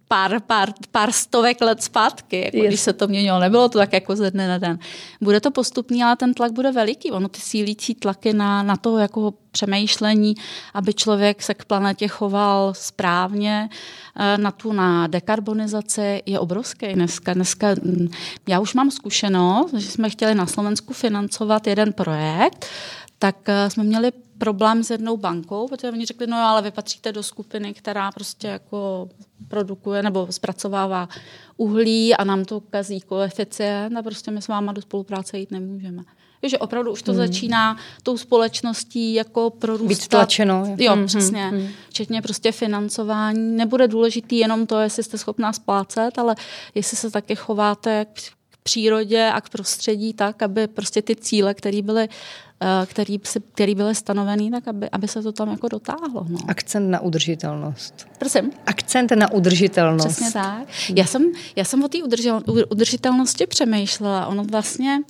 pár, 0.09 0.41
pár, 0.41 0.73
pár 0.91 1.13
stovek 1.13 1.61
let 1.61 1.83
zpátky, 1.83 2.41
jako 2.45 2.67
když 2.67 2.81
se 2.81 2.93
to 2.93 3.09
měnilo. 3.09 3.39
Nebylo 3.39 3.69
to 3.69 3.79
tak 3.79 3.93
jako 3.93 4.17
ze 4.17 4.31
dne 4.31 4.49
na 4.49 4.59
den. 4.59 4.79
Bude 5.21 5.41
to 5.41 5.51
postupný, 5.51 6.03
ale 6.03 6.17
ten 6.17 6.35
tlak 6.35 6.53
bude 6.53 6.73
veliký. 6.73 7.11
Ono 7.11 7.29
ty 7.29 7.41
sílící 7.41 7.95
tlaky 7.95 8.33
na, 8.33 8.63
na 8.63 8.77
to 8.77 8.99
jako 8.99 9.35
přemýšlení, 9.51 10.35
aby 10.75 10.95
člověk 10.95 11.43
se 11.43 11.55
k 11.55 11.65
planetě 11.65 12.09
choval 12.09 12.75
správně, 12.75 13.69
eh, 14.17 14.39
na 14.39 14.51
tu 14.51 14.73
na 14.73 15.07
dekarbonizaci 15.07 16.23
je 16.27 16.39
obrovský 16.39 16.95
dneska. 16.95 17.35
dneska. 17.35 17.69
Hm, 17.85 18.09
já 18.49 18.61
už 18.61 18.75
mám 18.75 18.91
zkušenost, 18.91 19.75
že 19.75 19.91
jsme 19.91 20.11
chtěli 20.11 20.35
na 20.35 20.47
Slovensku 20.47 20.93
financovat 20.93 21.67
jeden 21.67 21.93
projekt, 21.93 22.67
tak 23.19 23.37
eh, 23.49 23.71
jsme 23.71 23.85
měli 23.85 24.13
problém 24.45 24.85
s 24.85 24.91
jednou 24.91 25.17
bankou, 25.17 25.69
protože 25.69 25.91
oni 25.91 26.07
řekli, 26.07 26.27
no 26.27 26.37
jo, 26.37 26.43
ale 26.45 26.63
vy 26.63 26.71
patříte 26.71 27.13
do 27.13 27.23
skupiny, 27.23 27.75
která 27.75 28.13
prostě 28.13 28.49
jako 28.49 29.09
produkuje 29.49 30.03
nebo 30.03 30.27
zpracovává 30.31 31.09
uhlí 31.57 32.15
a 32.15 32.25
nám 32.25 32.45
to 32.45 32.61
kazí 32.61 33.01
koeficient 33.01 33.97
a 33.97 34.03
prostě 34.03 34.31
my 34.31 34.43
s 34.43 34.49
váma 34.49 34.73
do 34.73 34.83
spolupráce 34.83 35.39
jít 35.39 35.51
nemůžeme. 35.51 36.03
že 36.43 36.59
opravdu 36.59 36.93
už 36.93 37.03
to 37.03 37.13
hmm. 37.13 37.19
začíná 37.19 37.77
tou 38.03 38.17
společností 38.17 39.15
jako 39.15 39.51
prorůstat. 39.51 39.89
Být 39.89 40.09
tlačeno. 40.09 40.77
Jo, 40.79 40.93
hmm, 40.93 41.07
přesně. 41.07 41.47
Hmm. 41.47 41.69
Včetně 41.89 42.23
prostě 42.23 42.53
financování. 42.53 43.57
Nebude 43.57 43.89
důležitý 43.89 44.39
jenom 44.39 44.67
to, 44.67 44.81
jestli 44.81 45.03
jste 45.03 45.19
schopná 45.19 45.53
splácet, 45.53 46.19
ale 46.19 46.35
jestli 46.75 46.97
se 46.97 47.11
taky 47.11 47.37
chováte 47.37 48.05
k 48.05 48.21
přírodě 48.65 49.31
a 49.35 49.41
k 49.41 49.49
prostředí 49.49 50.15
tak, 50.15 50.43
aby 50.43 50.69
prostě 50.69 51.03
ty 51.03 51.17
cíle, 51.17 51.55
které 51.55 51.83
byly 51.83 52.09
Eh, 52.65 52.87
který, 52.87 53.21
který 53.53 53.75
byly 53.75 53.95
stanovený, 53.95 54.51
tak 54.51 54.69
aby, 54.69 54.91
aby 54.91 55.09
se 55.09 55.23
to 55.23 55.33
tam 55.33 55.51
jako 55.51 55.69
dotáhlo. 55.69 56.27
No. 56.29 56.39
Akcent 56.49 56.91
na 56.91 57.01
udržitelnost. 57.01 58.07
Prosím? 58.19 58.53
Akcent 58.67 59.11
na 59.11 59.33
udržitelnost. 59.33 60.07
Přesně 60.07 60.33
tak. 60.33 60.69
Já 60.97 61.05
jsem, 61.05 61.33
já 61.57 61.65
jsem 61.65 61.85
o 61.85 61.89
té 61.89 61.99
udržitelnosti 62.71 63.47
přemýšlela. 63.47 64.27
Ono 64.27 64.45
vlastně 64.45 65.01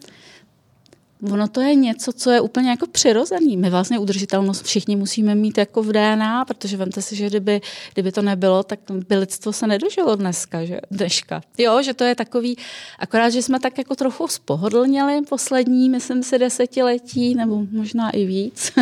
ono 1.32 1.48
to 1.48 1.60
je 1.60 1.74
něco, 1.74 2.12
co 2.12 2.30
je 2.30 2.40
úplně 2.40 2.70
jako 2.70 2.86
přirozený. 2.86 3.56
My 3.56 3.70
vlastně 3.70 3.98
udržitelnost 3.98 4.64
všichni 4.64 4.96
musíme 4.96 5.34
mít 5.34 5.58
jako 5.58 5.82
v 5.82 5.92
DNA, 5.92 6.44
protože 6.44 6.76
vemte 6.76 7.02
si, 7.02 7.16
že 7.16 7.26
kdyby, 7.26 7.60
kdyby 7.92 8.12
to 8.12 8.22
nebylo, 8.22 8.62
tak 8.62 8.80
by 9.08 9.16
lidstvo 9.16 9.52
se 9.52 9.66
nedožilo 9.66 10.16
dneska, 10.16 10.64
že? 10.64 10.80
dneška. 10.90 11.40
Jo, 11.58 11.82
že 11.82 11.94
to 11.94 12.04
je 12.04 12.14
takový, 12.14 12.56
akorát, 12.98 13.30
že 13.30 13.42
jsme 13.42 13.60
tak 13.60 13.78
jako 13.78 13.94
trochu 13.94 14.28
spohodlněli 14.28 15.22
poslední, 15.22 15.90
myslím 15.90 16.22
si, 16.22 16.38
desetiletí, 16.38 17.34
nebo 17.34 17.66
možná 17.70 18.10
i 18.10 18.24
víc. 18.24 18.72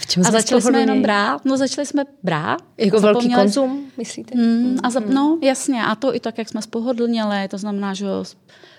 V 0.00 0.06
čem 0.06 0.22
a 0.26 0.30
začali 0.30 0.62
jsme 0.62 0.80
jenom 0.80 1.02
brát. 1.02 1.44
No 1.44 1.56
začali 1.56 1.86
jsme 1.86 2.04
brát. 2.22 2.60
Jako 2.78 3.00
velký 3.00 3.34
konzum, 3.34 3.86
myslíte? 3.96 4.38
Mm, 4.38 4.78
a 4.82 4.90
za, 4.90 5.00
no, 5.00 5.38
jasně. 5.42 5.84
A 5.84 5.94
to 5.94 6.14
i 6.14 6.20
tak, 6.20 6.38
jak 6.38 6.48
jsme 6.48 6.62
spohodlněli, 6.62 7.48
to 7.48 7.58
znamená, 7.58 7.94
že 7.94 8.06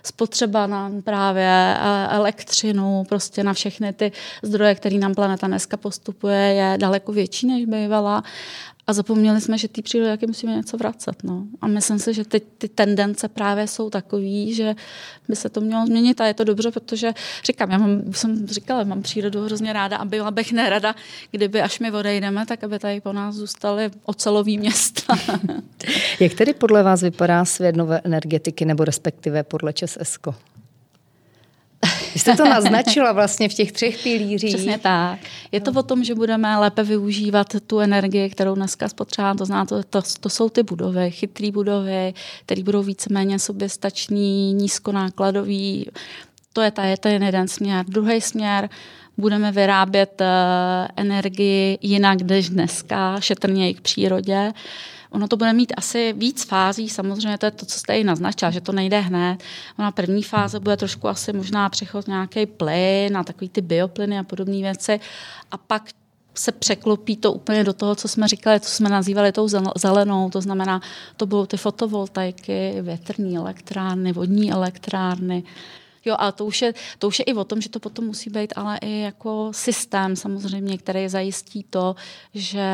spotřeba 0.03 0.67
na 0.67 0.91
právě 1.03 1.47
e, 1.47 2.07
elektřinu, 2.09 3.03
prostě 3.09 3.43
na 3.43 3.53
všechny 3.53 3.93
ty 3.93 4.11
zdroje, 4.43 4.75
které 4.75 4.97
nám 4.97 5.15
planeta 5.15 5.47
dneska 5.47 5.77
postupuje, 5.77 6.37
je 6.39 6.77
daleko 6.77 7.11
větší, 7.11 7.47
než 7.47 7.65
bývala. 7.65 8.23
A 8.87 8.93
zapomněli 8.93 9.41
jsme, 9.41 9.57
že 9.57 9.67
té 9.67 9.81
přírodě 9.81 10.11
taky 10.11 10.27
musíme 10.27 10.55
něco 10.55 10.77
vracet. 10.77 11.23
No. 11.23 11.43
A 11.61 11.67
myslím 11.67 11.99
si, 11.99 12.13
že 12.13 12.25
ty, 12.25 12.39
ty 12.39 12.67
tendence 12.67 13.27
právě 13.27 13.67
jsou 13.67 13.89
takové, 13.89 14.53
že 14.53 14.75
by 15.29 15.35
se 15.35 15.49
to 15.49 15.61
mělo 15.61 15.85
změnit 15.85 16.21
a 16.21 16.25
je 16.25 16.33
to 16.33 16.43
dobře, 16.43 16.71
protože 16.71 17.13
říkám, 17.45 17.71
já 17.71 17.77
mám, 17.77 18.01
jsem 18.13 18.47
říkala, 18.47 18.83
mám 18.83 19.01
přírodu 19.01 19.45
hrozně 19.45 19.73
ráda 19.73 19.97
a 19.97 20.05
byla 20.05 20.31
bych 20.31 20.53
nerada, 20.53 20.95
kdyby 21.31 21.61
až 21.61 21.79
my 21.79 21.91
odejdeme, 21.91 22.45
tak 22.45 22.63
aby 22.63 22.79
tady 22.79 23.01
po 23.01 23.13
nás 23.13 23.35
zůstaly 23.35 23.91
ocelový 24.05 24.57
města. 24.57 25.15
Jak 26.19 26.33
tedy 26.33 26.53
podle 26.53 26.83
vás 26.83 27.01
vypadá 27.01 27.45
svět 27.45 27.75
nové 27.75 28.01
energetiky 28.03 28.65
nebo 28.65 28.85
respektive 28.85 29.43
podle 29.43 29.73
ČESESKO? 29.73 30.35
Jste 32.15 32.35
to 32.35 32.45
naznačila 32.45 33.11
vlastně 33.11 33.49
v 33.49 33.53
těch 33.53 33.71
třech 33.71 34.03
pilířích. 34.03 34.55
Přesně 34.55 34.77
tak. 34.77 35.19
Je 35.51 35.61
to 35.61 35.71
o 35.71 35.83
tom, 35.83 36.03
že 36.03 36.15
budeme 36.15 36.57
lépe 36.57 36.83
využívat 36.83 37.47
tu 37.67 37.79
energii, 37.79 38.29
kterou 38.29 38.55
dneska 38.55 38.89
spotřebujeme. 38.89 39.39
To 39.39 39.65
to, 39.65 39.83
to, 39.89 40.01
to 40.19 40.29
jsou 40.29 40.49
ty 40.49 40.63
budovy, 40.63 41.11
chytré 41.11 41.51
budovy, 41.51 42.13
které 42.45 42.63
budou 42.63 42.83
víceméně 42.83 43.39
soběstační, 43.39 44.53
nízkonákladový. 44.53 45.87
To 46.53 46.61
je, 46.61 46.71
ta, 46.71 46.83
je 46.83 46.97
ten 46.97 47.23
jeden 47.23 47.47
směr. 47.47 47.85
Druhý 47.85 48.21
směr, 48.21 48.69
budeme 49.17 49.51
vyrábět 49.51 50.21
energii 50.95 51.77
jinak 51.81 52.21
než 52.21 52.49
dneska, 52.49 53.19
šetrněji 53.19 53.73
k 53.73 53.81
přírodě. 53.81 54.51
Ono 55.11 55.27
to 55.27 55.37
bude 55.37 55.53
mít 55.53 55.73
asi 55.77 56.13
víc 56.13 56.43
fází, 56.43 56.89
samozřejmě 56.89 57.37
to 57.37 57.45
je 57.45 57.51
to, 57.51 57.65
co 57.65 57.79
jste 57.79 57.99
i 57.99 58.03
naznačila, 58.03 58.51
že 58.51 58.61
to 58.61 58.71
nejde 58.71 58.99
hned. 58.99 59.43
Ona 59.79 59.91
první 59.91 60.23
fáze 60.23 60.59
bude 60.59 60.77
trošku 60.77 61.07
asi 61.07 61.33
možná 61.33 61.69
přechod 61.69 62.07
nějaký 62.07 62.45
plyn 62.45 63.17
a 63.17 63.23
takový 63.23 63.49
ty 63.49 63.61
bioplyny 63.61 64.19
a 64.19 64.23
podobné 64.23 64.57
věci. 64.57 64.99
A 65.51 65.57
pak 65.57 65.89
se 66.35 66.51
překlopí 66.51 67.17
to 67.17 67.33
úplně 67.33 67.63
do 67.63 67.73
toho, 67.73 67.95
co 67.95 68.07
jsme 68.07 68.27
říkali, 68.27 68.59
co 68.59 68.69
jsme 68.69 68.89
nazývali 68.89 69.31
tou 69.31 69.47
zelenou, 69.75 70.29
to 70.29 70.41
znamená, 70.41 70.81
to 71.17 71.25
budou 71.25 71.45
ty 71.45 71.57
fotovoltaiky, 71.57 72.75
větrní 72.81 73.37
elektrárny, 73.37 74.13
vodní 74.13 74.51
elektrárny, 74.51 75.43
Jo, 76.05 76.15
ale 76.19 76.31
to 76.31 76.45
už, 76.45 76.61
je, 76.61 76.73
to 76.99 77.07
už 77.07 77.19
je 77.19 77.25
i 77.25 77.33
o 77.33 77.43
tom, 77.43 77.61
že 77.61 77.69
to 77.69 77.79
potom 77.79 78.05
musí 78.05 78.29
být 78.29 78.53
ale 78.55 78.77
i 78.81 78.99
jako 78.99 79.51
systém 79.53 80.15
samozřejmě, 80.15 80.77
který 80.77 81.09
zajistí 81.09 81.65
to, 81.69 81.95
že 82.33 82.65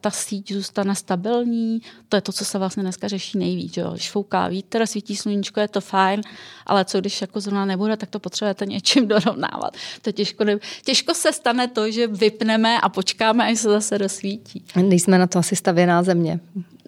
ta 0.00 0.10
síť 0.10 0.52
zůstane 0.52 0.94
stabilní. 0.94 1.82
To 2.08 2.16
je 2.16 2.20
to, 2.20 2.32
co 2.32 2.44
se 2.44 2.58
vlastně 2.58 2.82
dneska 2.82 3.08
řeší 3.08 3.38
nejvíc. 3.38 3.76
Jo. 3.76 3.90
Když 3.90 4.10
fouká 4.10 4.48
vítr, 4.48 4.86
svítí 4.86 5.16
sluníčko, 5.16 5.60
je 5.60 5.68
to 5.68 5.80
fajn, 5.80 6.20
ale 6.66 6.84
co 6.84 7.00
když 7.00 7.20
jako 7.20 7.40
zrovna 7.40 7.64
nebude, 7.64 7.96
tak 7.96 8.10
to 8.10 8.18
potřebujete 8.18 8.66
něčím 8.66 9.08
dorovnávat. 9.14 9.76
To 10.02 10.12
těžko, 10.12 10.44
ne, 10.44 10.58
těžko 10.84 11.14
se 11.14 11.32
stane 11.32 11.68
to, 11.68 11.90
že 11.90 12.06
vypneme 12.06 12.80
a 12.80 12.88
počkáme, 12.88 13.46
až 13.46 13.58
se 13.58 13.68
zase 13.68 13.98
rozsvítí. 13.98 14.64
Nejsme 14.76 15.18
na 15.18 15.26
to 15.26 15.38
asi 15.38 15.56
stavěná 15.56 16.02
země. 16.02 16.40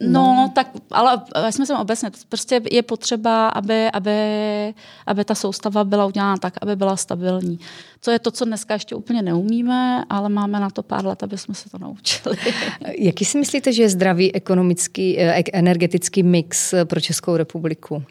No, 0.06 0.34
no 0.34 0.52
tak, 0.54 0.70
ale 0.90 1.22
jsme 1.50 1.66
se 1.66 1.76
obecně, 1.76 2.10
prostě 2.28 2.60
je 2.70 2.82
potřeba, 2.82 3.48
aby, 3.48 3.90
aby, 3.90 4.12
aby 5.06 5.24
ta 5.24 5.34
soustava 5.34 5.84
byla 5.84 6.06
udělána 6.06 6.36
tak, 6.36 6.54
aby 6.60 6.76
byla 6.76 6.96
stabilní. 6.96 7.58
Co 8.00 8.10
je 8.10 8.18
to, 8.18 8.30
co 8.30 8.44
dneska 8.44 8.74
ještě 8.74 8.94
úplně 8.94 9.22
neumíme, 9.22 10.04
ale 10.10 10.28
máme 10.28 10.60
na 10.60 10.70
to 10.70 10.82
pár 10.82 11.06
let, 11.06 11.22
aby 11.22 11.38
jsme 11.38 11.54
se 11.54 11.70
to 11.70 11.78
naučili. 11.78 12.36
Jaký 12.98 13.24
si 13.24 13.38
myslíte, 13.38 13.72
že 13.72 13.82
je 13.82 13.88
zdravý 13.88 14.34
ekonomický, 14.34 15.18
eh, 15.18 15.42
energetický 15.52 16.22
mix 16.22 16.74
pro 16.84 17.00
Českou 17.00 17.36
republiku? 17.36 18.02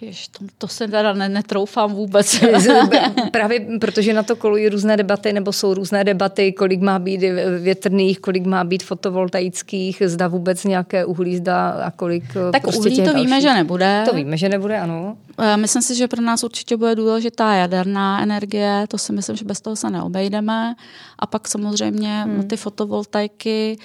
Jež, 0.00 0.28
to, 0.28 0.44
to 0.58 0.68
se 0.68 0.88
teda 0.88 1.12
ne, 1.12 1.28
netroufám 1.28 1.92
vůbec. 1.92 2.40
Právě 3.30 3.60
protože 3.80 4.12
na 4.12 4.22
to 4.22 4.36
kolují 4.36 4.68
různé 4.68 4.96
debaty, 4.96 5.32
nebo 5.32 5.52
jsou 5.52 5.74
různé 5.74 6.04
debaty, 6.04 6.52
kolik 6.52 6.80
má 6.80 6.98
být 6.98 7.20
větrných, 7.58 8.20
kolik 8.20 8.46
má 8.46 8.64
být 8.64 8.82
fotovoltaických, 8.82 10.02
zda 10.06 10.28
vůbec 10.28 10.64
nějaké 10.64 11.04
uhlí 11.04 11.36
zda 11.36 11.70
a 11.70 11.90
kolik 11.90 12.24
eh, 12.24 12.52
Tak 12.52 12.62
prostě 12.62 12.78
uhlí 12.78 12.96
to 12.96 13.02
dalších. 13.02 13.24
víme, 13.24 13.40
že 13.40 13.54
nebude. 13.54 14.02
To 14.10 14.16
víme, 14.16 14.36
že 14.36 14.48
nebude, 14.48 14.78
ano. 14.78 15.16
Eh, 15.38 15.56
myslím 15.56 15.82
si, 15.82 15.94
že 15.94 16.08
pro 16.08 16.22
nás 16.22 16.44
určitě 16.44 16.76
bude 16.76 16.94
důležitá 16.94 17.54
jaderná 17.54 18.22
energie, 18.22 18.84
to 18.88 18.98
si 18.98 19.12
myslím, 19.12 19.36
že 19.36 19.44
bez 19.44 19.60
toho 19.60 19.76
se 19.76 19.90
neobejdeme. 19.90 20.74
A 21.18 21.26
pak 21.26 21.48
samozřejmě 21.48 22.22
hmm. 22.22 22.48
ty 22.48 22.56
fotovoltaiky, 22.56 23.78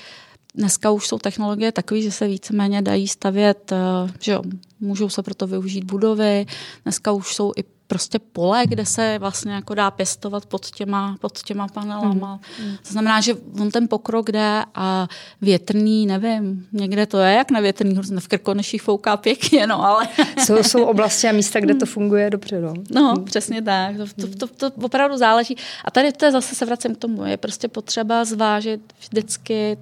Dneska 0.55 0.91
už 0.91 1.07
jsou 1.07 1.19
technologie 1.19 1.71
takové, 1.71 2.01
že 2.01 2.11
se 2.11 2.27
víceméně 2.27 2.81
dají 2.81 3.07
stavět, 3.07 3.71
eh, 3.71 4.11
že 4.19 4.31
jo, 4.31 4.41
můžou 4.79 5.09
se 5.09 5.23
proto 5.23 5.47
využít 5.47 5.83
budovy. 5.83 6.45
Dneska 6.83 7.11
už 7.11 7.35
jsou 7.35 7.51
i 7.57 7.63
prostě 7.87 8.19
pole, 8.19 8.63
kde 8.67 8.85
se 8.85 9.17
vlastně 9.19 9.53
jako 9.53 9.75
dá 9.75 9.91
pěstovat 9.91 10.45
pod 10.45 10.65
těma, 10.65 11.17
pod 11.21 11.43
těma 11.43 11.67
panelama. 11.67 12.39
Mm. 12.63 12.77
To 12.87 12.91
znamená, 12.91 13.21
že 13.21 13.33
on 13.59 13.71
ten 13.71 13.87
pokrok 13.87 14.31
jde 14.31 14.63
a 14.75 15.07
větrný, 15.41 16.05
nevím, 16.05 16.67
někde 16.71 17.05
to 17.05 17.17
je 17.17 17.35
jak 17.35 17.51
na 17.51 17.59
větrný, 17.59 17.95
v 18.19 18.27
Krkoneších 18.27 18.81
fouká 18.81 19.17
pěkně, 19.17 19.67
no 19.67 19.85
ale... 19.85 20.07
Jsou, 20.45 20.63
jsou 20.63 20.83
oblasti 20.83 21.27
a 21.27 21.31
místa, 21.31 21.59
kde 21.59 21.75
to 21.75 21.85
funguje 21.85 22.29
dobře, 22.29 22.61
no. 22.61 22.73
No, 22.91 23.23
přesně 23.23 23.61
tak. 23.61 23.95
To, 23.97 24.27
to, 24.27 24.47
to, 24.47 24.69
to 24.69 24.85
opravdu 24.85 25.17
záleží. 25.17 25.57
A 25.85 25.91
tady 25.91 26.11
to 26.11 26.25
je 26.25 26.31
zase 26.31 26.55
se 26.55 26.65
vracím 26.65 26.95
k 26.95 26.97
tomu, 26.97 27.25
je 27.25 27.37
prostě 27.37 27.67
potřeba 27.67 28.25
zvážit 28.25 28.81
vždycky 28.99 29.77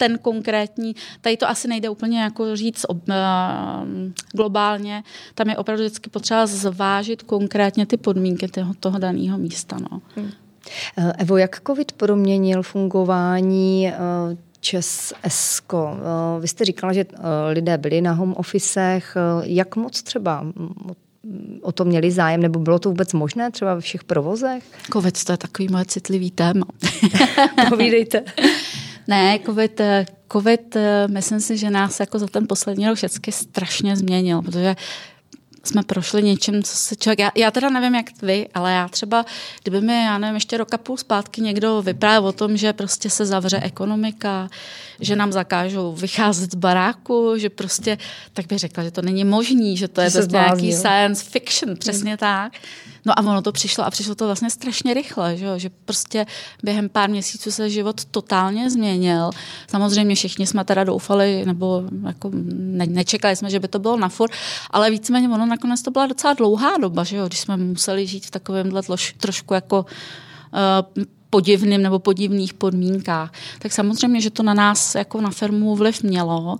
ten 0.00 0.18
konkrétní, 0.18 0.94
tady 1.20 1.36
to 1.36 1.48
asi 1.48 1.68
nejde 1.68 1.88
úplně 1.88 2.20
jako 2.20 2.56
říct 2.56 2.86
ob, 2.88 3.08
uh, 3.08 3.14
globálně, 4.32 5.02
tam 5.34 5.48
je 5.48 5.56
opravdu 5.56 5.84
vždycky 5.84 6.10
potřeba 6.10 6.46
zvážit 6.46 7.22
konkrétně 7.22 7.86
ty 7.86 7.96
podmínky 7.96 8.48
toho, 8.48 8.74
toho 8.80 8.98
daného 8.98 9.38
místa. 9.38 9.76
No. 9.90 10.00
Hmm. 10.16 10.30
Evo, 11.18 11.36
jak 11.36 11.60
COVID 11.66 11.92
proměnil 11.92 12.62
fungování 12.62 13.92
uh, 13.92 14.38
Čes 14.60 15.12
Esko. 15.22 15.96
Vy 16.40 16.48
jste 16.48 16.64
říkala, 16.64 16.92
že 16.92 17.04
lidé 17.52 17.78
byli 17.78 18.00
na 18.00 18.12
home 18.12 18.34
officech. 18.36 19.16
Jak 19.42 19.76
moc 19.76 20.02
třeba 20.02 20.46
o 21.62 21.72
to 21.72 21.84
měli 21.84 22.10
zájem, 22.10 22.42
nebo 22.42 22.58
bylo 22.58 22.78
to 22.78 22.88
vůbec 22.88 23.12
možné 23.12 23.50
třeba 23.50 23.74
ve 23.74 23.80
všech 23.80 24.04
provozech? 24.04 24.64
COVID 24.92 25.24
to 25.24 25.32
je 25.32 25.36
takový 25.36 25.68
moje 25.68 25.84
citlivý 25.84 26.30
téma. 26.30 26.66
Povídejte. 27.68 28.24
Ne, 29.10 29.38
COVID, 29.46 29.80
eh, 29.80 30.06
COVID, 30.32 30.76
eh, 30.76 31.08
myslím 31.08 31.40
si, 31.40 31.56
že 31.56 31.70
nás 31.70 32.00
jako 32.00 32.18
za 32.18 32.26
ten 32.26 32.46
poslední 32.46 32.86
rok 32.86 32.96
všechny 32.96 33.32
strašně 33.32 33.96
změnil, 33.96 34.42
protože 34.42 34.76
jsme 35.64 35.82
prošli 35.82 36.22
něčím, 36.22 36.62
co 36.62 36.76
se 36.76 36.96
člověk... 36.96 37.18
Já, 37.18 37.30
já 37.34 37.50
teda 37.50 37.70
nevím, 37.70 37.94
jak 37.94 38.22
vy, 38.22 38.48
ale 38.54 38.72
já 38.72 38.88
třeba, 38.88 39.26
kdyby 39.62 39.80
mi, 39.80 40.04
já 40.04 40.18
nevím, 40.18 40.34
ještě 40.34 40.56
roka 40.56 40.78
půl 40.78 40.96
zpátky 40.96 41.40
někdo 41.40 41.82
vyprávěl 41.82 42.26
o 42.26 42.32
tom, 42.32 42.56
že 42.56 42.72
prostě 42.72 43.10
se 43.10 43.26
zavře 43.26 43.60
ekonomika, 43.62 44.48
že 45.00 45.16
nám 45.16 45.32
zakážou 45.32 45.92
vycházet 45.92 46.52
z 46.52 46.54
baráku, 46.54 47.32
že 47.36 47.50
prostě, 47.50 47.98
tak 48.32 48.46
bych 48.46 48.58
řekla, 48.58 48.84
že 48.84 48.90
to 48.90 49.02
není 49.02 49.24
možný, 49.24 49.76
že 49.76 49.88
to 49.88 50.00
je 50.00 50.10
to 50.10 50.22
nějaký 50.22 50.72
science 50.72 51.24
fiction, 51.30 51.76
přesně 51.76 52.10
mm. 52.10 52.16
tak. 52.16 52.52
No 53.06 53.18
a 53.18 53.22
ono 53.22 53.42
to 53.42 53.52
přišlo 53.52 53.84
a 53.84 53.90
přišlo 53.90 54.14
to 54.14 54.26
vlastně 54.26 54.50
strašně 54.50 54.94
rychle, 54.94 55.36
že, 55.36 55.46
že 55.56 55.70
prostě 55.84 56.26
během 56.62 56.88
pár 56.88 57.10
měsíců 57.10 57.50
se 57.50 57.70
život 57.70 58.04
totálně 58.04 58.70
změnil. 58.70 59.30
Samozřejmě 59.68 60.14
všichni 60.14 60.46
jsme 60.46 60.64
teda 60.64 60.84
doufali, 60.84 61.42
nebo 61.46 61.82
jako 62.06 62.30
ne, 62.32 62.86
nečekali 62.86 63.36
jsme, 63.36 63.50
že 63.50 63.60
by 63.60 63.68
to 63.68 63.78
bylo 63.78 63.96
na 63.96 64.08
fur, 64.08 64.30
ale 64.70 64.90
víceméně 64.90 65.28
ono 65.28 65.46
nakonec 65.46 65.82
to 65.82 65.90
byla 65.90 66.06
docela 66.06 66.34
dlouhá 66.34 66.76
doba, 66.78 67.04
že 67.04 67.16
jo, 67.16 67.26
když 67.26 67.40
jsme 67.40 67.56
museli 67.56 68.06
žít 68.06 68.26
v 68.26 68.30
takovémhle 68.30 68.82
trošku 69.18 69.54
jako 69.54 69.86
uh, 70.96 71.04
podivným 71.30 71.82
nebo 71.82 71.98
podivných 71.98 72.54
podmínkách. 72.54 73.32
Tak 73.58 73.72
samozřejmě, 73.72 74.20
že 74.20 74.30
to 74.30 74.42
na 74.42 74.54
nás 74.54 74.94
jako 74.94 75.20
na 75.20 75.30
firmu 75.30 75.76
vliv 75.76 76.02
mělo. 76.02 76.58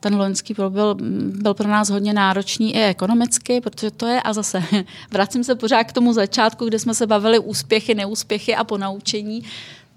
Ten 0.00 0.16
loňský 0.16 0.54
rok 0.58 0.72
byl, 0.72 0.96
byl 1.42 1.54
pro 1.54 1.68
nás 1.68 1.90
hodně 1.90 2.12
náročný 2.12 2.74
i 2.74 2.82
ekonomicky, 2.82 3.60
protože 3.60 3.90
to 3.90 4.06
je, 4.06 4.22
a 4.22 4.32
zase 4.32 4.62
vracím 5.10 5.44
se 5.44 5.54
pořád 5.54 5.84
k 5.84 5.92
tomu 5.92 6.12
začátku, 6.12 6.64
kde 6.64 6.78
jsme 6.78 6.94
se 6.94 7.06
bavili 7.06 7.38
úspěchy, 7.38 7.94
neúspěchy 7.94 8.54
a 8.54 8.64
ponaučení, 8.64 9.42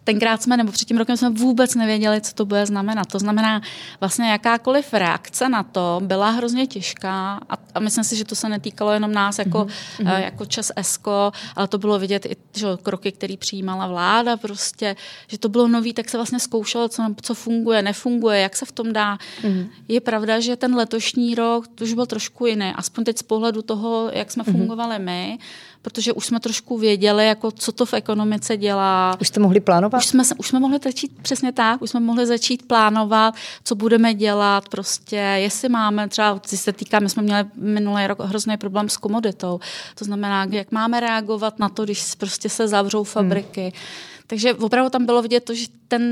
tenkrát 0.03 0.41
jsme, 0.41 0.57
nebo 0.57 0.71
před 0.71 0.85
tím 0.87 0.97
rokem 0.97 1.17
jsme 1.17 1.29
vůbec 1.29 1.75
nevěděli, 1.75 2.21
co 2.21 2.33
to 2.33 2.45
bude 2.45 2.65
znamenat. 2.65 3.07
To 3.07 3.19
znamená, 3.19 3.61
vlastně 3.99 4.29
jakákoliv 4.29 4.93
reakce 4.93 5.49
na 5.49 5.63
to 5.63 5.99
byla 6.03 6.29
hrozně 6.29 6.67
těžká 6.67 7.39
a, 7.49 7.57
a 7.75 7.79
myslím 7.79 8.03
si, 8.03 8.15
že 8.15 8.25
to 8.25 8.35
se 8.35 8.49
netýkalo 8.49 8.91
jenom 8.91 9.13
nás 9.13 9.39
jako, 9.39 9.57
mm-hmm. 9.57 10.13
uh, 10.13 10.19
jako 10.19 10.45
čas 10.45 10.71
ESCO, 10.75 11.31
ale 11.55 11.67
to 11.67 11.77
bylo 11.77 11.99
vidět 11.99 12.25
i 12.25 12.35
že, 12.55 12.67
kroky, 12.83 13.11
které 13.11 13.37
přijímala 13.37 13.87
vláda 13.87 14.37
prostě, 14.37 14.95
že 15.27 15.37
to 15.37 15.49
bylo 15.49 15.67
nový, 15.67 15.93
tak 15.93 16.09
se 16.09 16.17
vlastně 16.17 16.39
zkoušelo, 16.39 16.89
co, 16.89 17.03
co 17.21 17.33
funguje, 17.33 17.81
nefunguje, 17.81 18.39
jak 18.39 18.55
se 18.55 18.65
v 18.65 18.71
tom 18.71 18.93
dá. 18.93 19.17
Mm-hmm. 19.41 19.67
Je 19.87 20.01
pravda, 20.01 20.39
že 20.39 20.55
ten 20.55 20.75
letošní 20.75 21.35
rok 21.35 21.65
už 21.81 21.93
byl 21.93 22.05
trošku 22.05 22.45
jiný, 22.45 22.73
aspoň 22.75 23.03
teď 23.03 23.17
z 23.17 23.23
pohledu 23.23 23.61
toho, 23.61 24.09
jak 24.13 24.31
jsme 24.31 24.43
mm-hmm. 24.43 24.51
fungovali 24.51 24.99
my, 24.99 25.39
protože 25.81 26.13
už 26.13 26.25
jsme 26.25 26.39
trošku 26.39 26.77
věděli, 26.77 27.27
jako 27.27 27.51
co 27.51 27.71
to 27.71 27.85
v 27.85 27.93
ekonomice 27.93 28.57
dělá. 28.57 29.17
Už 29.21 29.27
jste 29.27 29.39
mohli 29.39 29.59
plánovat? 29.59 30.01
Už 30.01 30.07
jsme, 30.07 30.23
už 30.37 30.47
jsme 30.47 30.59
mohli 30.59 30.79
začít 30.83 31.11
přesně 31.21 31.51
tak, 31.51 31.81
už 31.81 31.89
jsme 31.89 31.99
mohli 31.99 32.25
začít 32.25 32.67
plánovat, 32.67 33.35
co 33.63 33.75
budeme 33.75 34.13
dělat, 34.13 34.69
prostě, 34.69 35.15
jestli 35.15 35.69
máme 35.69 36.07
třeba, 36.07 36.39
co 36.39 36.57
se 36.57 36.73
týká, 36.73 36.99
my 36.99 37.09
jsme 37.09 37.23
měli 37.23 37.45
minulý 37.55 38.07
rok 38.07 38.19
hrozný 38.19 38.57
problém 38.57 38.89
s 38.89 38.97
komoditou, 38.97 39.59
to 39.95 40.05
znamená, 40.05 40.47
jak 40.49 40.71
máme 40.71 40.99
reagovat 40.99 41.59
na 41.59 41.69
to, 41.69 41.83
když 41.83 42.15
prostě 42.15 42.49
se 42.49 42.67
zavřou 42.67 43.03
fabriky. 43.03 43.61
Hmm 43.61 44.10
takže 44.31 44.53
opravdu 44.53 44.89
tam 44.89 45.05
bylo 45.05 45.21
vidět 45.21 45.43
to, 45.43 45.53
že 45.53 45.65
ten, 45.87 46.03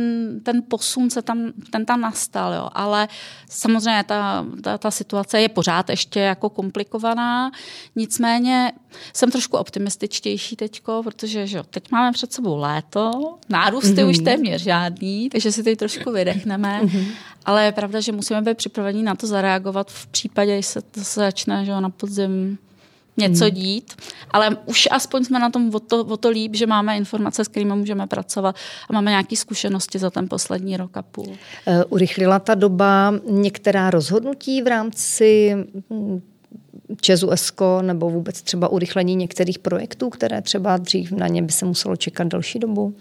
ten 0.43 0.63
posun 0.67 1.09
se 1.09 1.21
tam, 1.21 1.51
ten 1.71 1.85
tam 1.85 2.01
nastal, 2.01 2.53
jo. 2.53 2.69
ale 2.73 3.07
samozřejmě 3.49 4.03
ta, 4.03 4.45
ta, 4.61 4.77
ta 4.77 4.91
situace 4.91 5.41
je 5.41 5.49
pořád 5.49 5.89
ještě 5.89 6.19
jako 6.19 6.49
komplikovaná, 6.49 7.51
nicméně 7.95 8.71
jsem 9.13 9.31
trošku 9.31 9.57
optimističtější 9.57 10.55
teďko, 10.55 11.01
protože 11.03 11.47
že 11.47 11.57
jo, 11.57 11.63
teď 11.69 11.91
máme 11.91 12.11
před 12.11 12.33
sebou 12.33 12.57
léto, 12.57 13.37
nárůsty 13.49 13.93
mm-hmm. 13.93 14.09
už 14.09 14.17
téměř 14.19 14.61
žádný, 14.61 15.29
takže 15.29 15.51
si 15.51 15.63
teď 15.63 15.79
trošku 15.79 16.11
vydechneme, 16.11 16.81
mm-hmm. 16.83 17.05
ale 17.45 17.65
je 17.65 17.71
pravda, 17.71 17.99
že 17.99 18.11
musíme 18.11 18.41
být 18.41 18.57
připraveni 18.57 19.03
na 19.03 19.15
to 19.15 19.27
zareagovat 19.27 19.91
v 19.91 20.07
případě, 20.07 20.61
že 20.61 20.67
se 20.67 20.81
to 20.81 21.01
začne 21.03 21.65
že 21.65 21.71
jo, 21.71 21.81
na 21.81 21.89
podzim 21.89 22.57
něco 23.19 23.45
hmm. 23.45 23.53
dít, 23.53 23.93
ale 24.31 24.57
už 24.65 24.87
aspoň 24.91 25.23
jsme 25.23 25.39
na 25.39 25.49
tom 25.49 25.75
o 25.75 25.79
to, 25.79 26.05
o 26.05 26.17
to 26.17 26.29
líp, 26.29 26.55
že 26.55 26.67
máme 26.67 26.97
informace, 26.97 27.45
s 27.45 27.47
kterými 27.47 27.75
můžeme 27.75 28.07
pracovat 28.07 28.55
a 28.89 28.93
máme 28.93 29.11
nějaké 29.11 29.35
zkušenosti 29.35 29.99
za 29.99 30.09
ten 30.09 30.29
poslední 30.29 30.77
rok 30.77 30.97
a 30.97 31.01
půl. 31.01 31.27
Uh, 31.27 31.35
urychlila 31.89 32.39
ta 32.39 32.55
doba 32.55 33.13
některá 33.29 33.89
rozhodnutí 33.89 34.61
v 34.61 34.67
rámci 34.67 35.55
hm, 35.89 36.21
Česu 37.01 37.29
Esko 37.29 37.81
nebo 37.81 38.09
vůbec 38.09 38.41
třeba 38.41 38.67
urychlení 38.67 39.15
některých 39.15 39.59
projektů, 39.59 40.09
které 40.09 40.41
třeba 40.41 40.77
dřív 40.77 41.11
na 41.11 41.27
ně 41.27 41.41
by 41.41 41.51
se 41.51 41.65
muselo 41.65 41.95
čekat 41.95 42.27
další 42.27 42.59
dobu? 42.59 42.95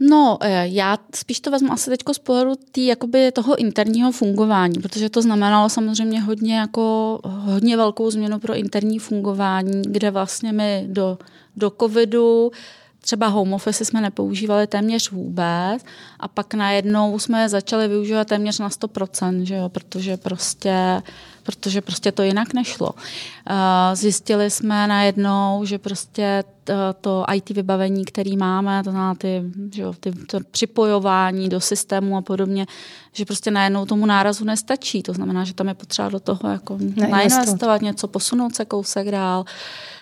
No, 0.00 0.38
eh, 0.40 0.68
já 0.68 0.98
spíš 1.14 1.40
to 1.40 1.50
vezmu 1.50 1.72
asi 1.72 1.90
teď 1.90 2.00
z 2.12 2.18
pohledu 2.18 2.52
tý, 2.72 2.86
jakoby 2.86 3.32
toho 3.32 3.56
interního 3.56 4.12
fungování, 4.12 4.74
protože 4.82 5.10
to 5.10 5.22
znamenalo 5.22 5.68
samozřejmě 5.68 6.20
hodně, 6.20 6.56
jako, 6.56 7.18
hodně 7.24 7.76
velkou 7.76 8.10
změnu 8.10 8.38
pro 8.38 8.54
interní 8.54 8.98
fungování, 8.98 9.82
kde 9.82 10.10
vlastně 10.10 10.52
my 10.52 10.84
do, 10.88 11.18
do 11.56 11.72
covidu 11.80 12.50
třeba 13.06 13.26
home 13.26 13.54
office 13.54 13.84
jsme 13.84 14.00
nepoužívali 14.00 14.66
téměř 14.66 15.10
vůbec 15.10 15.84
a 16.20 16.28
pak 16.28 16.54
najednou 16.54 17.18
jsme 17.18 17.48
začali 17.48 17.88
využívat 17.88 18.28
téměř 18.28 18.58
na 18.58 18.68
100%, 18.68 19.42
že 19.42 19.54
jo, 19.56 19.68
protože 19.68 20.16
prostě 20.16 21.02
protože 21.46 21.80
prostě 21.80 22.12
to 22.12 22.22
jinak 22.22 22.54
nešlo. 22.54 22.90
Zjistili 23.94 24.50
jsme 24.50 24.86
najednou, 24.86 25.64
že 25.64 25.78
prostě 25.78 26.44
to 27.00 27.24
IT 27.34 27.50
vybavení, 27.50 28.04
který 28.04 28.36
máme, 28.36 28.82
to 28.84 28.90
znamená 28.90 29.14
ty, 29.14 29.42
že 29.72 29.82
jo, 29.82 29.94
ty 30.00 30.12
to 30.12 30.38
připojování 30.50 31.48
do 31.48 31.60
systému 31.60 32.16
a 32.16 32.22
podobně, 32.22 32.66
že 33.12 33.24
prostě 33.24 33.50
najednou 33.50 33.86
tomu 33.86 34.06
nárazu 34.06 34.44
nestačí. 34.44 35.02
To 35.02 35.12
znamená, 35.12 35.44
že 35.44 35.54
tam 35.54 35.68
je 35.68 35.74
potřeba 35.74 36.08
do 36.08 36.20
toho 36.20 36.50
jako 36.50 36.78
nainvestovat 37.10 37.82
něco, 37.82 38.08
posunout 38.08 38.54
se 38.54 38.64
kousek 38.64 39.10
dál. 39.10 39.44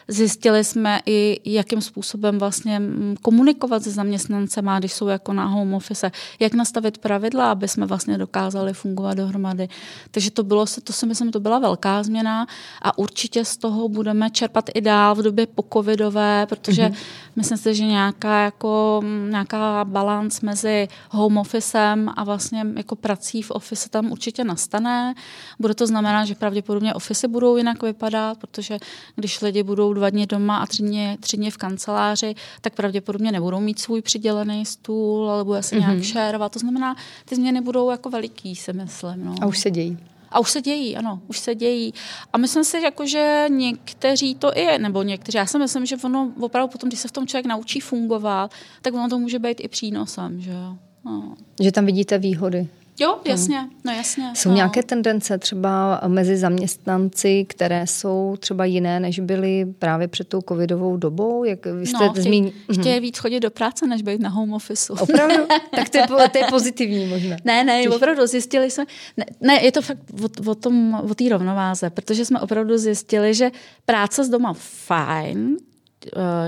Zjistili 0.09 0.65
jsme 0.65 1.01
i, 1.07 1.41
jakým 1.45 1.81
způsobem 1.81 2.39
vlastně 2.39 2.83
komunikovat 3.23 3.83
se 3.83 3.91
zaměstnancem, 3.91 4.71
když 4.79 4.93
jsou 4.93 5.09
jako 5.09 5.33
na 5.33 5.47
home 5.47 5.75
office, 5.75 6.11
jak 6.41 6.55
nastavit 6.55 6.99
pravidla, 6.99 7.53
aby 7.53 7.69
jsme 7.69 7.87
vlastně 7.87 8.19
dokázali 8.19 8.73
fungovat 8.73 9.15
dohromady. 9.15 9.69
Takže 10.11 10.31
to 10.31 10.43
bylo, 10.43 10.67
to 10.85 10.93
si 10.93 11.07
myslím, 11.07 11.31
to 11.31 11.41
byla 11.41 11.59
velká 11.59 12.03
změna 12.03 12.47
a 12.83 12.99
určitě 12.99 13.45
z 13.45 13.57
toho 13.57 13.89
budeme 13.89 14.31
čerpat 14.31 14.71
i 14.75 14.81
dál 14.81 15.15
v 15.15 15.23
době 15.23 15.47
pokovidové, 15.47 16.47
protože 16.47 16.83
mm-hmm. 16.83 16.97
myslím 17.37 17.59
si, 17.59 17.75
že 17.75 17.85
nějaká, 17.85 18.41
jako, 18.41 19.03
nějaká 19.31 19.85
balans 19.85 20.41
mezi 20.41 20.89
home 21.11 21.39
officem 21.39 22.11
a 22.17 22.25
vlastně 22.25 22.67
jako 22.77 22.97
prací 22.97 23.43
v 23.43 23.51
office 23.51 23.89
tam 23.89 24.13
určitě 24.13 24.45
nastane. 24.45 25.15
Bude 25.59 25.75
to 25.75 25.87
znamenat, 25.87 26.25
že 26.25 26.35
pravděpodobně 26.35 26.95
ofisy 26.95 27.29
budou 27.29 27.57
jinak 27.57 27.83
vypadat, 27.83 28.39
protože 28.39 28.79
když 29.17 29.41
lidi 29.41 29.63
budou 29.63 29.94
dva 29.95 30.11
dny 30.11 30.27
doma 30.27 30.57
a 30.57 30.67
tři 30.67 30.83
dny, 30.83 31.19
tři 31.21 31.37
dny 31.37 31.51
v 31.51 31.57
kanceláři, 31.57 32.35
tak 32.61 32.75
pravděpodobně 32.75 33.33
nebudou 33.33 33.61
mít 33.61 33.79
svůj 33.79 34.03
přidělený 34.03 34.67
stůl, 34.67 35.31
ale 35.31 35.45
bude 35.45 35.63
se 35.63 35.77
nějak 35.77 35.99
mm-hmm. 35.99 36.13
šérovat. 36.13 36.53
To 36.53 36.59
znamená, 36.59 36.97
ty 37.25 37.37
změny 37.37 37.61
budou 37.61 37.91
jako 37.91 38.11
veliký, 38.11 38.57
si 38.57 38.73
myslím. 38.73 39.25
No. 39.25 39.35
A 39.41 39.47
už 39.47 39.59
se 39.59 39.71
dějí. 39.71 39.99
A 40.31 40.41
už 40.41 40.51
se 40.51 40.61
dějí, 40.61 40.97
ano, 40.97 41.21
už 41.29 41.39
se 41.39 41.55
dějí. 41.55 41.95
A 42.33 42.39
myslím 42.39 42.65
si, 42.65 42.81
jako, 42.81 43.07
že 43.07 43.47
někteří 43.49 44.35
to 44.35 44.57
i, 44.57 44.79
nebo 44.79 45.03
někteří, 45.03 45.39
já 45.39 45.47
si 45.47 45.59
myslím, 45.59 45.87
že 45.87 45.97
ono 46.05 46.33
opravdu 46.41 46.73
potom, 46.73 46.89
když 46.89 47.01
se 47.01 47.09
v 47.09 47.13
tom 47.13 47.27
člověk 47.27 47.47
naučí 47.47 47.81
fungovat, 47.81 48.51
tak 48.83 48.95
ono 48.95 49.09
to 49.09 49.19
může 49.19 49.39
být 49.39 49.61
i 49.61 49.69
přínosem, 49.69 50.41
že 50.41 50.51
jo. 50.51 50.77
No. 51.05 51.35
Že 51.61 51.73
tam 51.73 51.87
vidíte 51.87 52.19
výhody. 52.19 52.69
Jo, 52.99 53.19
jasně, 53.25 53.69
no 53.85 53.93
jasně. 53.93 54.31
Jsou 54.35 54.49
no. 54.49 54.55
nějaké 54.55 54.83
tendence 54.83 55.39
třeba 55.39 56.01
mezi 56.07 56.37
zaměstnanci, 56.37 57.45
které 57.49 57.87
jsou 57.87 58.37
třeba 58.41 58.65
jiné, 58.65 59.01
než 59.01 59.19
byly 59.19 59.67
právě 59.79 60.09
před 60.09 60.29
tou 60.29 60.41
covidovou 60.49 60.97
dobou? 60.97 61.45
Jak 61.45 61.67
vy 61.67 61.87
jste 61.87 62.05
no, 62.05 62.11
chtějí, 62.11 62.25
zmín... 62.25 62.53
chtějí 62.73 63.01
víc 63.01 63.19
chodit 63.19 63.41
do 63.41 63.51
práce, 63.51 63.87
než 63.87 64.03
být 64.03 64.21
na 64.21 64.29
home 64.29 64.53
office. 64.53 64.93
Opravdu? 64.93 65.47
tak 65.77 65.89
to 65.89 65.99
je, 65.99 66.07
to 66.29 66.39
je 66.39 66.45
pozitivní 66.51 67.07
možná. 67.07 67.37
Ne, 67.45 67.65
ne, 67.65 67.83
Čiž... 67.83 67.93
opravdu 67.95 68.27
zjistili 68.27 68.71
jsme, 68.71 68.85
ne, 69.17 69.25
ne 69.41 69.65
je 69.65 69.73
to 69.73 69.83
fakt 69.83 69.99
o, 70.25 70.51
o 70.51 70.55
tom, 70.55 71.03
o 71.11 71.15
té 71.15 71.29
rovnováze, 71.29 71.91
protože 71.91 72.25
jsme 72.25 72.41
opravdu 72.41 72.79
zjistili, 72.79 73.35
že 73.35 73.51
práce 73.87 74.25
z 74.25 74.29
doma 74.29 74.53
fajn, 74.59 75.57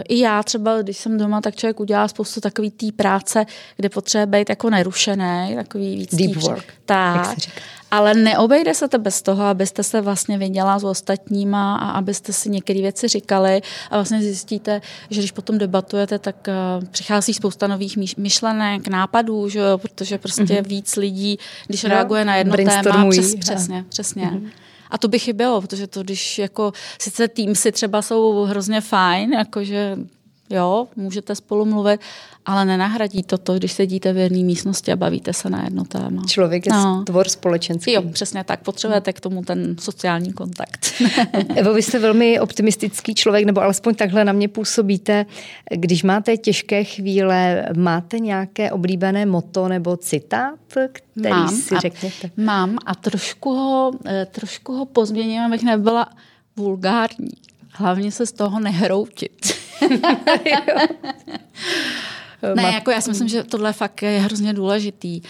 i 0.08 0.18
já 0.18 0.42
třeba, 0.42 0.82
když 0.82 0.98
jsem 0.98 1.18
doma, 1.18 1.40
tak 1.40 1.56
člověk 1.56 1.80
udělá 1.80 2.08
spoustu 2.08 2.40
takový 2.40 2.70
té 2.70 2.86
práce, 2.96 3.46
kde 3.76 3.88
potřebuje 3.88 4.26
být 4.26 4.50
jako 4.50 4.70
nerušený, 4.70 5.52
takový 5.56 5.96
víc 5.96 6.14
Deep 6.14 6.36
work, 6.36 6.74
tak, 6.84 7.36
ale 7.90 8.14
neobejde 8.14 8.74
se 8.74 8.88
to 8.88 8.98
bez 8.98 9.22
toho, 9.22 9.44
abyste 9.44 9.82
se 9.82 10.00
vlastně 10.00 10.38
viděla 10.38 10.78
s 10.78 10.84
ostatníma 10.84 11.76
a 11.76 11.90
abyste 11.90 12.32
si 12.32 12.50
některé 12.50 12.80
věci 12.80 13.08
říkali 13.08 13.62
a 13.90 13.96
vlastně 13.96 14.22
zjistíte, 14.22 14.80
že 15.10 15.20
když 15.20 15.32
potom 15.32 15.58
debatujete, 15.58 16.18
tak 16.18 16.48
uh, 16.48 16.84
přichází 16.84 17.34
spousta 17.34 17.66
nových 17.66 17.98
myšlenek, 18.16 18.88
nápadů, 18.88 19.48
že 19.48 19.58
jo, 19.58 19.78
protože 19.78 20.18
prostě 20.18 20.42
mm-hmm. 20.42 20.66
víc 20.66 20.96
lidí, 20.96 21.38
když 21.66 21.82
no, 21.82 21.88
reaguje 21.88 22.24
na 22.24 22.36
jedno 22.36 22.56
téma, 22.56 23.10
přes, 23.10 23.34
přesně, 23.34 23.84
přesně. 23.88 24.26
Mm-hmm. 24.26 24.50
A 24.90 24.98
to 24.98 25.08
by 25.08 25.18
chybělo, 25.18 25.60
protože 25.60 25.86
to, 25.86 26.02
když 26.02 26.38
jako, 26.38 26.72
sice 27.00 27.28
tým 27.28 27.54
si 27.54 27.72
třeba 27.72 28.02
jsou 28.02 28.42
hrozně 28.42 28.80
fajn, 28.80 29.32
jakože 29.32 29.96
jo, 30.50 30.86
můžete 30.96 31.34
spolu 31.34 31.64
mluvit, 31.64 32.00
ale 32.46 32.64
nenahradí 32.64 33.22
to 33.22 33.38
to, 33.38 33.54
když 33.54 33.72
sedíte 33.72 34.12
v 34.12 34.16
jedné 34.16 34.38
místnosti 34.38 34.92
a 34.92 34.96
bavíte 34.96 35.32
se 35.32 35.50
na 35.50 35.64
jedno 35.64 35.84
téma. 35.84 36.22
Člověk 36.26 36.66
je 36.66 36.72
no. 36.72 37.04
tvor 37.06 37.28
společenský. 37.28 37.92
Jo, 37.92 38.02
přesně 38.12 38.44
tak. 38.44 38.60
Potřebujete 38.60 39.12
k 39.12 39.20
tomu 39.20 39.42
ten 39.42 39.76
sociální 39.78 40.32
kontakt. 40.32 40.86
Evo, 41.54 41.74
vy 41.74 41.82
jste 41.82 41.98
velmi 41.98 42.40
optimistický 42.40 43.14
člověk, 43.14 43.44
nebo 43.44 43.62
alespoň 43.62 43.94
takhle 43.94 44.24
na 44.24 44.32
mě 44.32 44.48
působíte. 44.48 45.26
Když 45.70 46.02
máte 46.02 46.36
těžké 46.36 46.84
chvíle, 46.84 47.66
máte 47.76 48.18
nějaké 48.18 48.70
oblíbené 48.70 49.26
moto 49.26 49.68
nebo 49.68 49.96
citát, 49.96 50.58
který 50.68 51.30
mám 51.30 51.48
si 51.48 51.74
a, 51.74 51.80
řekněte? 51.80 52.30
Mám 52.36 52.78
a 52.86 52.94
trošku 52.94 53.54
ho, 53.54 53.92
eh, 54.06 54.26
trošku 54.32 54.72
ho 54.72 54.84
pozměním, 54.84 55.42
abych 55.42 55.62
nebyla 55.62 56.08
vulgární. 56.56 57.30
Hlavně 57.78 58.12
se 58.12 58.26
z 58.26 58.32
toho 58.32 58.60
nehroutit. 58.60 59.54
ne, 62.54 62.72
jako 62.72 62.90
já 62.90 63.00
si 63.00 63.10
myslím, 63.10 63.28
že 63.28 63.44
tohle 63.44 63.72
fakt 63.72 64.02
je 64.02 64.20
hrozně 64.20 64.52
důležitý. 64.52 65.20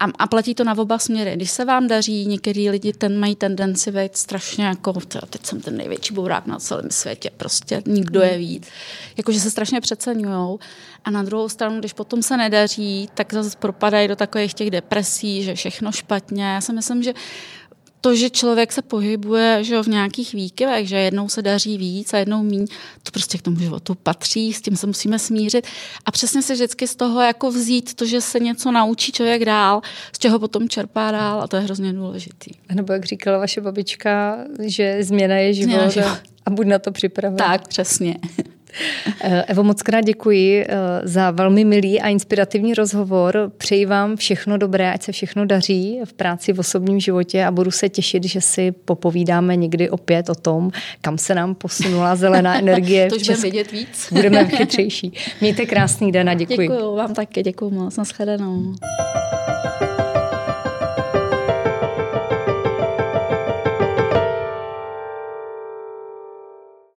A, 0.00 0.04
a 0.18 0.26
platí 0.26 0.54
to 0.54 0.64
na 0.64 0.78
oba 0.78 0.98
směry. 0.98 1.36
Když 1.36 1.50
se 1.50 1.64
vám 1.64 1.88
daří, 1.88 2.26
některý 2.26 2.70
lidi 2.70 2.92
ten 2.92 3.20
mají 3.20 3.36
tendenci 3.36 3.92
být 3.92 4.16
strašně 4.16 4.64
jako, 4.64 4.92
teď 5.30 5.46
jsem 5.46 5.60
ten 5.60 5.76
největší 5.76 6.14
bourák 6.14 6.46
na 6.46 6.58
celém 6.58 6.90
světě, 6.90 7.30
prostě 7.36 7.82
nikdo 7.86 8.20
je 8.20 8.38
víc. 8.38 8.68
Jakože 9.16 9.40
se 9.40 9.50
strašně 9.50 9.80
přeceňujou. 9.80 10.58
A 11.04 11.10
na 11.10 11.22
druhou 11.22 11.48
stranu, 11.48 11.78
když 11.78 11.92
potom 11.92 12.22
se 12.22 12.36
nedaří, 12.36 13.08
tak 13.14 13.34
zase 13.34 13.56
propadají 13.58 14.08
do 14.08 14.16
takových 14.16 14.54
těch 14.54 14.70
depresí, 14.70 15.42
že 15.42 15.54
všechno 15.54 15.92
špatně. 15.92 16.44
Já 16.44 16.60
si 16.60 16.72
myslím, 16.72 17.02
že 17.02 17.14
to, 18.04 18.14
že 18.14 18.30
člověk 18.30 18.72
se 18.72 18.82
pohybuje 18.82 19.58
že 19.64 19.82
v 19.82 19.86
nějakých 19.86 20.32
výkyvech, 20.32 20.88
že 20.88 20.96
jednou 20.96 21.28
se 21.28 21.42
daří 21.42 21.78
víc 21.78 22.14
a 22.14 22.18
jednou 22.18 22.42
míň, 22.42 22.66
to 23.02 23.10
prostě 23.10 23.38
k 23.38 23.42
tomu 23.42 23.58
životu 23.58 23.94
patří, 23.94 24.52
s 24.52 24.60
tím 24.60 24.76
se 24.76 24.86
musíme 24.86 25.18
smířit 25.18 25.66
a 26.04 26.10
přesně 26.10 26.42
se 26.42 26.54
vždycky 26.54 26.86
z 26.86 26.96
toho 26.96 27.20
jako 27.20 27.50
vzít 27.50 27.94
to, 27.94 28.06
že 28.06 28.20
se 28.20 28.40
něco 28.40 28.72
naučí 28.72 29.12
člověk 29.12 29.44
dál, 29.44 29.80
z 30.12 30.18
čeho 30.18 30.38
potom 30.38 30.68
čerpá 30.68 31.10
dál 31.10 31.42
a 31.42 31.48
to 31.48 31.56
je 31.56 31.62
hrozně 31.62 31.92
důležitý. 31.92 32.50
Nebo 32.74 32.92
jak 32.92 33.04
říkala 33.04 33.38
vaše 33.38 33.60
babička, 33.60 34.38
že 34.60 34.98
změna 35.00 35.36
je 35.36 35.54
život, 35.54 35.90
život. 35.90 36.18
a 36.46 36.50
buď 36.50 36.66
na 36.66 36.78
to 36.78 36.92
připraven. 36.92 37.36
Tak, 37.36 37.68
přesně. 37.68 38.16
Eh, 39.20 39.44
Evo, 39.48 39.62
moc 39.62 39.82
krát 39.82 40.00
děkuji 40.00 40.64
eh, 40.68 40.76
za 41.02 41.30
velmi 41.30 41.64
milý 41.64 42.00
a 42.00 42.08
inspirativní 42.08 42.74
rozhovor. 42.74 43.52
Přeji 43.56 43.86
vám 43.86 44.16
všechno 44.16 44.58
dobré, 44.58 44.92
ať 44.92 45.02
se 45.02 45.12
všechno 45.12 45.46
daří 45.46 46.00
v 46.04 46.12
práci, 46.12 46.52
v 46.52 46.58
osobním 46.58 47.00
životě 47.00 47.44
a 47.44 47.50
budu 47.50 47.70
se 47.70 47.88
těšit, 47.88 48.24
že 48.24 48.40
si 48.40 48.72
popovídáme 48.72 49.56
někdy 49.56 49.90
opět 49.90 50.28
o 50.28 50.34
tom, 50.34 50.70
kam 51.00 51.18
se 51.18 51.34
nám 51.34 51.54
posunula 51.54 52.16
zelená 52.16 52.58
energie. 52.58 53.08
to 53.08 53.16
už 53.16 53.22
budeme 53.22 53.42
vědět 53.42 53.72
víc. 53.72 54.08
Budeme 54.12 54.44
chytřejší. 54.44 55.12
Mějte 55.40 55.66
krásný 55.66 56.12
den 56.12 56.28
a 56.28 56.34
děkuji. 56.34 56.68
Děkuji 56.68 56.96
vám 56.96 57.14
také, 57.14 57.42
děkuji 57.42 57.70
moc. 57.70 57.96
Naschledanou. 57.96 58.74